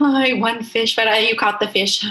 Ay, 0.00 0.34
one 0.34 0.62
fish, 0.62 0.94
para 0.94 1.18
you 1.18 1.34
caught 1.36 1.58
the 1.58 1.66
fish. 1.68 2.04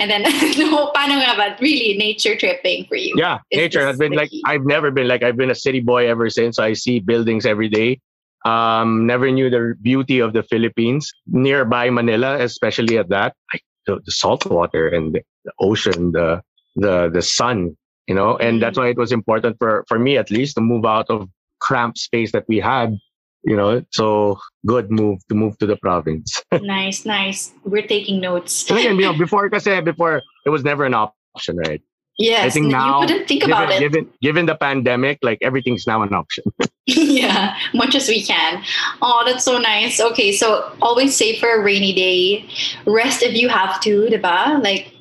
And 0.00 0.10
then, 0.10 0.22
no, 0.58 0.90
paano 0.92 1.20
nga 1.20 1.36
ba? 1.36 1.56
Really, 1.60 1.96
nature 1.96 2.36
tripping 2.36 2.86
for 2.86 2.96
you. 2.96 3.14
Yeah, 3.16 3.38
nature 3.52 3.84
has 3.84 3.98
been 3.98 4.12
like? 4.12 4.30
I've 4.46 4.64
never 4.64 4.90
been 4.90 5.06
like 5.08 5.22
I've 5.22 5.36
been 5.36 5.50
a 5.50 5.54
city 5.54 5.80
boy 5.80 6.08
ever 6.08 6.30
since. 6.30 6.58
I 6.58 6.72
see 6.72 7.00
buildings 7.00 7.44
every 7.44 7.68
day. 7.68 8.00
Um, 8.44 9.06
never 9.06 9.30
knew 9.30 9.48
the 9.48 9.74
beauty 9.80 10.20
of 10.20 10.32
the 10.32 10.42
Philippines 10.42 11.12
nearby 11.26 11.88
Manila, 11.88 12.40
especially 12.40 12.98
at 12.98 13.08
that. 13.08 13.36
Like 13.52 13.64
the, 13.86 14.00
the 14.04 14.12
salt 14.12 14.44
water 14.46 14.88
and 14.88 15.14
the, 15.14 15.22
the 15.44 15.52
ocean, 15.60 16.12
the 16.12 16.40
the 16.76 17.08
the 17.12 17.22
sun, 17.22 17.76
you 18.06 18.14
know, 18.14 18.36
and 18.36 18.62
that's 18.62 18.78
mm. 18.78 18.82
why 18.82 18.88
it 18.88 18.98
was 18.98 19.12
important 19.12 19.56
for 19.58 19.84
for 19.88 19.98
me 19.98 20.16
at 20.16 20.30
least 20.30 20.56
to 20.56 20.60
move 20.60 20.84
out 20.84 21.08
of 21.08 21.28
cramped 21.60 21.98
space 21.98 22.32
that 22.32 22.44
we 22.48 22.58
had, 22.58 22.96
you 23.44 23.56
know. 23.56 23.82
So 23.90 24.38
good 24.66 24.90
move 24.90 25.20
to 25.28 25.34
move 25.34 25.58
to 25.58 25.66
the 25.66 25.76
province. 25.76 26.42
Nice, 26.52 27.04
nice. 27.04 27.52
We're 27.64 27.86
taking 27.86 28.20
notes. 28.20 28.68
And 28.70 28.78
again, 28.78 28.96
you 28.96 29.02
know, 29.02 29.18
before 29.24 29.48
kasi 29.50 29.80
before 29.80 30.22
it 30.46 30.50
was 30.50 30.64
never 30.64 30.84
an 30.84 30.94
option, 30.94 31.56
right? 31.58 31.82
Yes, 32.16 32.44
I 32.44 32.50
think 32.50 32.66
now, 32.66 33.00
you 33.00 33.06
couldn't 33.08 33.26
think 33.26 33.40
given, 33.40 33.50
about 33.50 33.72
it. 33.72 33.80
given 33.80 34.08
given 34.22 34.46
the 34.46 34.54
pandemic, 34.54 35.18
like 35.22 35.38
everything's 35.42 35.84
now 35.84 36.02
an 36.02 36.14
option. 36.14 36.44
yeah, 36.86 37.58
much 37.74 37.96
as 37.96 38.06
we 38.08 38.22
can. 38.22 38.62
Oh, 39.02 39.24
that's 39.26 39.44
so 39.44 39.58
nice. 39.58 40.00
Okay, 40.00 40.30
so 40.30 40.72
always 40.80 41.16
save 41.16 41.40
for 41.40 41.50
a 41.50 41.60
rainy 41.60 41.92
day. 41.92 42.46
Rest 42.86 43.22
if 43.22 43.34
you 43.34 43.48
have 43.48 43.80
to, 43.80 44.06
diba? 44.06 44.62
Like 44.62 44.93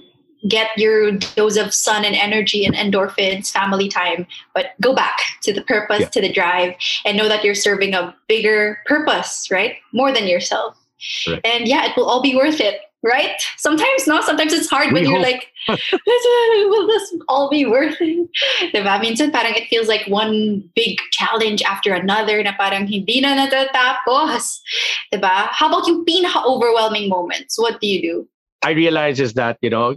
get 0.47 0.69
your 0.77 1.11
dose 1.11 1.57
of 1.57 1.73
sun 1.73 2.03
and 2.05 2.15
energy 2.15 2.65
and 2.65 2.75
endorphins, 2.75 3.49
family 3.51 3.87
time, 3.87 4.27
but 4.53 4.71
go 4.81 4.93
back 4.93 5.17
to 5.41 5.53
the 5.53 5.61
purpose, 5.61 6.01
Yeah. 6.01 6.09
to 6.09 6.21
the 6.21 6.31
drive, 6.31 6.75
and 7.05 7.17
know 7.17 7.29
that 7.29 7.43
you're 7.43 7.55
serving 7.55 7.93
a 7.93 8.13
bigger 8.27 8.79
purpose, 8.85 9.47
right? 9.51 9.75
More 9.93 10.11
than 10.11 10.27
yourself. 10.27 10.77
Right. 11.27 11.41
And 11.43 11.67
yeah, 11.67 11.85
it 11.85 11.95
will 11.97 12.05
all 12.05 12.21
be 12.21 12.35
worth 12.35 12.59
it, 12.59 12.79
right? 13.03 13.35
Sometimes 13.57 14.07
no, 14.07 14.21
sometimes 14.21 14.53
it's 14.53 14.69
hard 14.69 14.91
when 14.93 15.03
We 15.03 15.09
you're 15.09 15.19
like, 15.19 15.47
will 15.67 16.87
this 16.87 17.15
all 17.27 17.49
be 17.49 17.65
worth 17.65 17.97
it? 17.99 18.29
Diba? 18.73 18.99
Minsan 19.03 19.31
parang 19.31 19.55
it 19.55 19.67
feels 19.67 19.87
like 19.87 20.07
one 20.07 20.63
big 20.75 20.99
challenge 21.11 21.61
after 21.63 21.93
another 21.93 22.41
na 22.43 22.51
parang 22.55 22.87
hindi 22.87 23.19
na 23.19 23.35
natatapos. 23.35 24.59
Diba? 25.13 25.47
How 25.51 25.67
about 25.67 25.87
yung 25.87 26.05
pinaka-overwhelming 26.05 27.09
moments? 27.09 27.59
What 27.59 27.79
do 27.79 27.87
you 27.87 28.01
do? 28.01 28.27
I 28.63 28.71
realize 28.71 29.19
is 29.19 29.33
that 29.33 29.57
you 29.61 29.69
know 29.69 29.95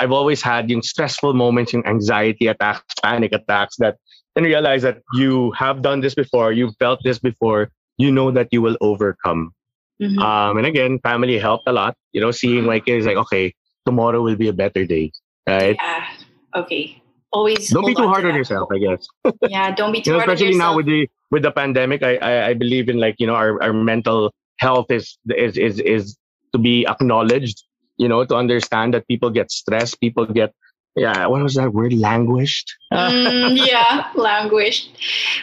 I've 0.00 0.12
always 0.12 0.42
had 0.42 0.70
yung 0.70 0.82
stressful 0.82 1.34
moments, 1.34 1.72
yung 1.72 1.86
anxiety 1.86 2.46
attacks, 2.46 2.94
panic 3.02 3.32
attacks. 3.32 3.76
That 3.78 3.96
and 4.36 4.46
realize 4.46 4.82
that 4.82 5.02
you 5.14 5.50
have 5.52 5.82
done 5.82 6.00
this 6.00 6.14
before, 6.14 6.52
you've 6.52 6.76
felt 6.78 7.00
this 7.02 7.18
before. 7.18 7.70
You 7.98 8.12
know 8.12 8.30
that 8.30 8.48
you 8.52 8.62
will 8.62 8.76
overcome. 8.80 9.52
Mhm. 10.00 10.22
Um, 10.22 10.58
and 10.58 10.66
again, 10.66 11.00
family 11.00 11.38
helped 11.38 11.66
a 11.66 11.72
lot. 11.72 11.96
You 12.12 12.20
know, 12.20 12.30
seeing 12.30 12.64
my 12.64 12.78
kids 12.78 13.06
like, 13.06 13.16
okay, 13.16 13.54
tomorrow 13.84 14.22
will 14.22 14.36
be 14.36 14.46
a 14.46 14.52
better 14.52 14.86
day, 14.86 15.10
right? 15.48 15.76
yeah. 15.80 16.06
Okay. 16.54 17.02
Always 17.30 17.68
Don't 17.68 17.84
be 17.84 17.94
too 17.94 18.06
hard 18.08 18.22
to 18.22 18.30
on 18.30 18.36
yourself. 18.36 18.70
I 18.72 18.78
guess. 18.78 19.06
Yeah, 19.48 19.74
don't 19.74 19.92
be 19.92 20.00
too 20.00 20.10
You 20.10 20.16
know, 20.16 20.20
hard 20.20 20.30
on 20.30 20.34
especially 20.34 20.56
now 20.56 20.74
with 20.76 20.86
the 20.86 21.08
with 21.30 21.42
the 21.42 21.50
pandemic, 21.50 22.02
I, 22.02 22.16
I 22.16 22.32
I 22.48 22.52
believe 22.54 22.88
in 22.88 22.98
like 22.98 23.16
you 23.18 23.26
know 23.26 23.34
our, 23.34 23.60
our 23.62 23.74
mental 23.74 24.32
health 24.60 24.90
is 24.90 25.18
is 25.28 25.58
is 25.58 25.80
is 25.80 26.16
to 26.52 26.58
be 26.58 26.86
acknowledged. 26.86 27.67
You 27.98 28.08
know, 28.08 28.24
to 28.24 28.34
understand 28.34 28.94
that 28.94 29.06
people 29.06 29.30
get 29.30 29.50
stressed, 29.50 30.00
people 30.00 30.24
get 30.26 30.54
yeah. 30.96 31.26
What 31.26 31.42
was 31.42 31.54
that 31.54 31.72
word? 31.74 31.92
Languished. 31.92 32.70
Mm, 32.94 33.58
yeah, 33.58 34.08
languished. 34.14 34.96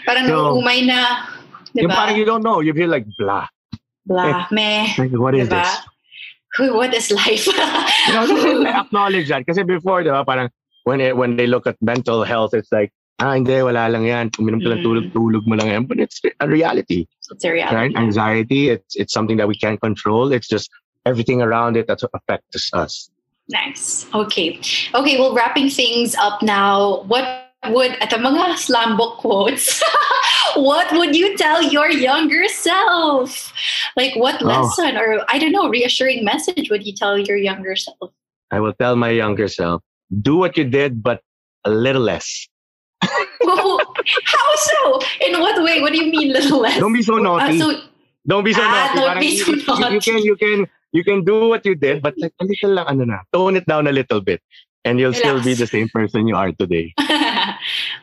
Parang 0.07 0.25
So, 0.27 0.55
naumay 0.55 0.83
na. 0.87 1.29
Yung 1.75 1.91
parang 1.91 2.15
Diba? 2.15 2.19
you 2.19 2.25
don't 2.25 2.43
know. 2.43 2.59
You 2.59 2.73
feel 2.73 2.89
like 2.89 3.05
blah. 3.19 3.47
Blah, 4.05 4.47
meh. 4.51 4.93
Like, 4.97 5.11
what 5.13 5.35
is 5.35 5.47
Diba? 5.49 5.61
this? 5.63 5.71
Who- 6.57 6.75
What 6.79 6.93
is 6.95 7.11
life? 7.11 7.47
You 7.51 8.13
know, 8.15 8.63
acknowledge 8.87 9.27
that. 9.29 9.43
Kasi 9.45 9.63
before, 9.63 10.03
diba, 10.03 10.23
parang 10.25 10.47
when 10.87 11.01
it, 11.01 11.17
when 11.17 11.35
they 11.35 11.47
look 11.47 11.67
at 11.67 11.75
mental 11.81 12.23
health, 12.23 12.53
it's 12.53 12.71
like 12.71 12.91
ah 13.19 13.33
hindi 13.35 13.59
wala 13.63 13.87
lang 13.91 14.07
yan. 14.07 14.31
Uminom 14.39 14.63
ka 14.63 14.71
lang 14.71 14.79
tulog 14.83 15.11
tulog 15.11 15.43
mo 15.47 15.55
lang 15.59 15.67
yan. 15.67 15.83
But 15.83 15.99
it's 15.99 16.21
a 16.39 16.47
reality. 16.47 17.07
it's 17.31 17.43
a 17.43 17.51
reality. 17.51 17.75
right? 17.75 17.93
Anxiety, 17.99 18.69
it's 18.71 18.95
it's 18.95 19.11
something 19.11 19.35
that 19.37 19.47
we 19.51 19.55
can't 19.59 19.79
control. 19.81 20.31
It's 20.31 20.47
just 20.47 20.71
everything 21.05 21.41
around 21.41 21.77
it 21.77 21.87
that 21.87 22.01
affects 22.13 22.73
us. 22.73 23.09
Nice. 23.49 24.07
Okay. 24.13 24.59
Okay, 24.93 25.19
well, 25.19 25.33
wrapping 25.33 25.69
things 25.69 26.15
up 26.15 26.41
now, 26.41 27.03
what 27.03 27.51
would, 27.69 27.91
at 28.01 28.09
the 28.09 28.17
mga 28.17 28.57
slam 28.57 28.97
book 28.97 29.17
quotes, 29.19 29.81
what 30.55 30.91
would 30.93 31.15
you 31.15 31.37
tell 31.37 31.61
your 31.61 31.89
younger 31.89 32.47
self? 32.47 33.53
Like 33.95 34.15
what 34.15 34.41
Oh. 34.41 34.45
lesson 34.47 34.97
or 34.97 35.23
I 35.29 35.37
don't 35.37 35.51
know, 35.51 35.69
reassuring 35.69 36.23
message 36.25 36.69
would 36.69 36.85
you 36.85 36.93
tell 36.93 37.17
your 37.17 37.37
younger 37.37 37.75
self? 37.75 38.11
I 38.51 38.59
will 38.59 38.73
tell 38.73 38.95
my 38.95 39.09
younger 39.09 39.47
self, 39.47 39.81
do 40.21 40.35
what 40.37 40.57
you 40.57 40.63
did, 40.65 41.01
but 41.03 41.21
a 41.65 41.69
little 41.69 42.01
less. 42.01 42.47
Whoa, 43.41 43.77
How 44.25 44.55
so? 44.55 44.99
In 45.21 45.39
what 45.39 45.61
way? 45.63 45.81
What 45.81 45.93
do 45.93 46.03
you 46.03 46.11
mean 46.11 46.33
little 46.33 46.59
less? 46.61 46.79
Don't 46.79 46.93
be 46.93 47.01
so 47.03 47.17
Uh, 47.17 47.21
naughty. 47.21 47.59
so 47.59 47.73
Don't 48.27 48.43
be 48.43 48.53
so 48.53 48.61
Ah, 48.63 48.65
naughty. 48.65 48.95
don't 48.97 49.05
Parang 49.07 49.21
be 49.21 49.37
so 49.37 49.51
you- 49.51 49.93
You, 49.93 49.99
can, 50.01 50.17
you 50.23 50.35
can, 50.35 50.67
you 50.95 51.03
can 51.03 51.23
do 51.27 51.51
what 51.51 51.65
you 51.65 51.75
did, 51.75 52.01
but 52.01 52.15
like 52.17 52.34
a 52.39 52.45
little 52.45 52.71
lang, 52.71 52.88
ano 52.88 53.03
na, 53.03 53.19
tone 53.34 53.58
it 53.58 53.67
down 53.67 53.88
a 53.88 53.91
little 53.91 54.21
bit, 54.21 54.39
and 54.88 54.99
you'll 54.99 55.13
still 55.13 55.43
be 55.43 55.51
Relax. 55.51 55.60
the 55.60 55.67
same 55.67 55.89
person 55.89 56.27
you 56.27 56.36
are 56.36 56.51
today. 56.55 56.95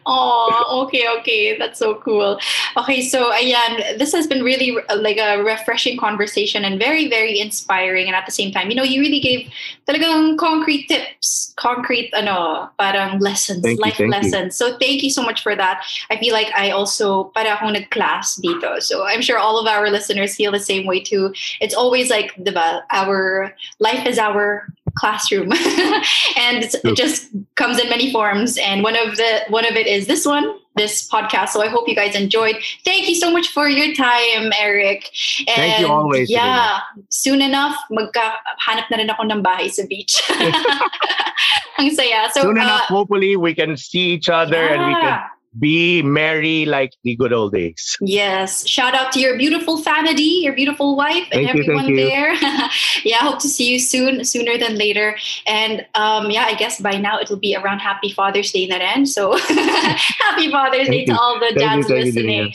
Oh, 0.04 0.84
okay, 0.86 1.06
okay. 1.18 1.56
That's 1.58 1.78
so 1.78 1.94
cool. 1.96 2.38
Okay, 2.76 3.02
so 3.02 3.30
ayan, 3.30 3.98
this 3.98 4.12
has 4.12 4.26
been 4.26 4.42
really 4.42 4.76
like 4.96 5.18
a 5.18 5.42
refreshing 5.42 5.98
conversation 5.98 6.64
and 6.64 6.78
very, 6.78 7.08
very 7.08 7.38
inspiring. 7.38 8.06
And 8.06 8.16
at 8.16 8.26
the 8.26 8.32
same 8.32 8.52
time, 8.52 8.70
you 8.70 8.76
know, 8.76 8.82
you 8.82 9.00
really 9.00 9.20
gave 9.20 9.50
talagang 9.88 10.38
concrete 10.38 10.88
tips, 10.88 11.54
concrete, 11.56 12.10
ano, 12.14 12.70
parang 12.78 13.20
lessons, 13.20 13.62
Thank 13.62 13.80
life 13.80 13.98
you. 13.98 14.08
lessons. 14.08 14.56
So 14.56 14.76
thank 14.78 15.02
you 15.02 15.10
so 15.10 15.22
much 15.22 15.42
for 15.42 15.54
that. 15.54 15.82
I 16.10 16.16
feel 16.16 16.32
like 16.32 16.48
I 16.56 16.70
also, 16.70 17.24
para 17.34 17.56
akong 17.56 17.74
nag-class 17.74 18.40
dito. 18.42 18.82
So 18.82 19.04
I'm 19.06 19.22
sure 19.22 19.38
all 19.38 19.58
of 19.58 19.66
our 19.66 19.90
listeners 19.90 20.34
feel 20.34 20.52
the 20.52 20.60
same 20.60 20.86
way 20.86 21.00
too. 21.00 21.32
It's 21.60 21.74
always 21.74 22.10
like, 22.10 22.34
diba, 22.36 22.82
our 22.90 23.54
life 23.78 24.06
is 24.06 24.18
our 24.18 24.66
classroom. 24.94 25.52
And 26.38 26.64
it 26.64 26.96
just 26.96 27.28
comes 27.55 27.78
in 27.78 27.88
many 27.88 28.12
forms. 28.12 28.59
And 28.59 28.83
one 28.83 28.96
of 28.96 29.16
the 29.16 29.40
one 29.48 29.64
of 29.64 29.76
it 29.76 29.87
is 29.87 30.07
this 30.07 30.26
one 30.26 30.59
this 30.74 31.07
podcast. 31.07 31.50
So 31.50 31.62
i 31.62 31.68
hope 31.68 31.87
you 31.87 31.94
guys 31.94 32.14
enjoyed. 32.14 32.57
Thank 32.85 33.09
you 33.09 33.14
so 33.14 33.31
much 33.31 33.48
for 33.48 33.68
your 33.68 33.94
time 33.94 34.52
eric. 34.59 35.11
And 35.40 35.57
Thank 35.57 35.81
you 35.81 35.88
always, 35.88 36.31
yeah 36.31 36.81
soon 37.11 37.42
enough 37.42 37.76
magkahanap 37.92 38.88
na 38.90 38.96
rin 38.96 39.11
ako 39.11 39.22
ng 39.28 39.42
bahay 39.42 39.70
sa 39.70 39.85
beach. 39.87 40.22
Ang 41.78 41.90
saya. 41.90 42.28
So 42.33 42.42
Soon 42.42 42.59
uh, 42.59 42.62
enough, 42.62 42.87
hopefully, 42.87 43.37
we 43.37 43.55
can 43.55 43.76
see 43.76 44.12
each 44.14 44.28
other 44.28 44.61
and 44.61 44.87
we 44.87 44.94
can 44.94 45.18
yeah. 45.18 45.26
Be 45.58 46.02
merry 46.02 46.64
like 46.64 46.94
the 47.04 47.14
good 47.16 47.32
old 47.32 47.52
days. 47.52 47.96
Yes. 48.00 48.66
Shout 48.66 48.94
out 48.94 49.12
to 49.12 49.20
your 49.20 49.36
beautiful 49.36 49.78
family, 49.78 50.42
your 50.42 50.54
beautiful 50.54 50.96
wife, 50.96 51.28
and 51.32 51.46
Thank 51.46 51.54
you, 51.54 51.62
everyone 51.62 51.84
thank 51.84 51.98
you. 51.98 52.04
there. 52.04 52.32
yeah, 53.04 53.16
I 53.20 53.24
hope 53.24 53.38
to 53.40 53.48
see 53.48 53.70
you 53.70 53.78
soon, 53.78 54.24
sooner 54.24 54.56
than 54.58 54.76
later. 54.76 55.16
And 55.46 55.86
um, 55.94 56.30
yeah, 56.30 56.44
I 56.44 56.54
guess 56.54 56.80
by 56.80 56.96
now 56.98 57.20
it'll 57.20 57.36
be 57.36 57.54
around 57.56 57.80
Happy 57.80 58.10
Father's 58.10 58.50
Day 58.50 58.64
in 58.64 58.70
that 58.70 58.80
end. 58.80 59.08
So 59.08 59.36
happy 59.38 60.50
Father's 60.50 60.88
Day 60.88 61.04
Thank 61.04 61.08
to 61.08 61.18
all 61.18 61.38
the 61.38 61.46
Thank 61.46 61.54
you, 61.54 61.60
dads 61.60 61.86
thank 61.86 61.98
you, 61.98 62.04
listening. 62.06 62.24
Janina. 62.24 62.54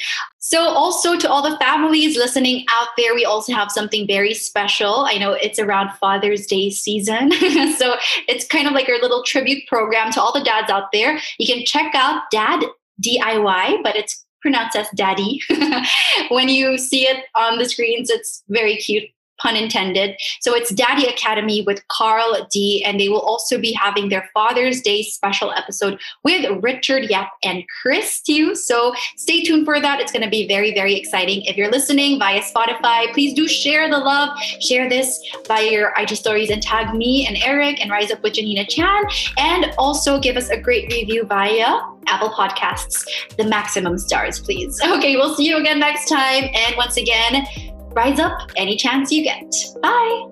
So, 0.49 0.61
also 0.61 1.17
to 1.17 1.29
all 1.29 1.41
the 1.41 1.57
families 1.57 2.15
listening 2.15 2.65
out 2.69 2.87
there, 2.95 3.13
we 3.13 3.25
also 3.25 3.51
have 3.51 3.69
something 3.69 4.07
very 4.07 4.33
special. 4.33 5.05
I 5.05 5.17
know 5.17 5.33
it's 5.33 5.59
around 5.59 5.91
Father's 5.97 6.45
Day 6.45 6.69
season. 6.69 7.33
so, 7.77 7.95
it's 8.29 8.47
kind 8.47 8.65
of 8.65 8.71
like 8.71 8.87
our 8.87 8.97
little 9.01 9.23
tribute 9.23 9.67
program 9.67 10.09
to 10.13 10.21
all 10.21 10.31
the 10.31 10.45
dads 10.45 10.71
out 10.71 10.93
there. 10.93 11.19
You 11.37 11.53
can 11.53 11.65
check 11.65 11.93
out 11.93 12.31
Dad 12.31 12.63
DIY, 13.05 13.83
but 13.83 13.97
it's 13.97 14.25
pronounced 14.41 14.77
as 14.77 14.87
Daddy. 14.95 15.41
when 16.29 16.47
you 16.47 16.77
see 16.77 17.01
it 17.01 17.25
on 17.35 17.57
the 17.57 17.65
screens, 17.65 18.09
it's 18.09 18.41
very 18.47 18.77
cute. 18.77 19.03
Pun 19.39 19.55
intended. 19.55 20.15
So 20.41 20.55
it's 20.55 20.71
Daddy 20.71 21.05
Academy 21.07 21.63
with 21.63 21.87
Carl 21.89 22.47
D, 22.51 22.83
and 22.83 22.99
they 22.99 23.09
will 23.09 23.21
also 23.21 23.59
be 23.59 23.73
having 23.73 24.09
their 24.09 24.29
Father's 24.33 24.81
Day 24.81 25.03
special 25.03 25.51
episode 25.51 25.99
with 26.23 26.45
Richard 26.61 27.09
Yap 27.09 27.29
and 27.43 27.63
Chris 27.81 28.21
too. 28.21 28.55
So 28.55 28.93
stay 29.15 29.43
tuned 29.43 29.65
for 29.65 29.79
that. 29.79 29.99
It's 29.99 30.11
going 30.11 30.23
to 30.23 30.29
be 30.29 30.47
very, 30.47 30.73
very 30.73 30.95
exciting. 30.95 31.43
If 31.43 31.57
you're 31.57 31.71
listening 31.71 32.19
via 32.19 32.41
Spotify, 32.41 33.11
please 33.13 33.33
do 33.33 33.47
share 33.47 33.89
the 33.89 33.97
love. 33.97 34.37
Share 34.59 34.89
this 34.89 35.19
via 35.47 35.69
your 35.69 35.93
IG 35.97 36.09
stories 36.09 36.49
and 36.49 36.61
tag 36.61 36.93
me 36.93 37.27
and 37.27 37.37
Eric 37.43 37.81
and 37.81 37.91
Rise 37.91 38.11
Up 38.11 38.21
with 38.23 38.33
Janina 38.33 38.65
Chan. 38.65 39.03
And 39.37 39.73
also 39.77 40.19
give 40.19 40.37
us 40.37 40.49
a 40.49 40.59
great 40.59 40.91
review 40.91 41.25
via 41.25 41.79
Apple 42.07 42.29
Podcasts, 42.29 43.05
the 43.37 43.43
maximum 43.43 43.97
stars, 43.97 44.39
please. 44.39 44.79
Okay, 44.97 45.15
we'll 45.15 45.35
see 45.35 45.47
you 45.47 45.57
again 45.57 45.79
next 45.79 46.09
time. 46.09 46.45
And 46.45 46.75
once 46.75 46.97
again, 46.97 47.45
rise 47.93 48.19
up 48.19 48.51
any 48.55 48.75
chance 48.75 49.11
you 49.11 49.23
get. 49.23 49.51
Bye. 49.81 50.29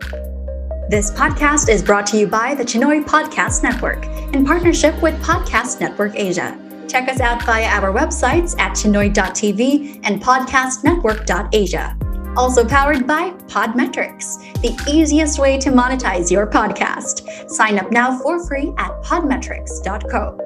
This 0.90 1.10
podcast 1.12 1.70
is 1.70 1.82
brought 1.82 2.06
to 2.08 2.18
you 2.18 2.28
by 2.28 2.54
the 2.54 2.64
Chinoy 2.64 3.04
Podcast 3.04 3.64
Network 3.64 4.06
in 4.36 4.46
partnership 4.46 5.02
with 5.02 5.20
Podcast 5.24 5.80
Network 5.80 6.16
Asia. 6.16 6.60
Check 6.88 7.10
us 7.10 7.20
out 7.20 7.44
via 7.44 7.66
our 7.66 7.92
websites 7.92 8.58
at 8.60 8.74
chinoy.tv 8.74 10.02
and 10.04 10.22
podcastnetwork.asia. 10.22 11.98
Also 12.38 12.68
powered 12.68 13.08
by 13.08 13.32
Podmetrics, 13.48 14.62
the 14.62 14.78
easiest 14.92 15.40
way 15.40 15.58
to 15.58 15.72
monetize 15.72 16.30
your 16.30 16.46
podcast. 16.46 17.50
Sign 17.50 17.80
up 17.80 17.92
now 17.92 18.20
for 18.20 18.46
free 18.46 18.74
at 18.78 18.92
podmetrics.co. 19.04 20.46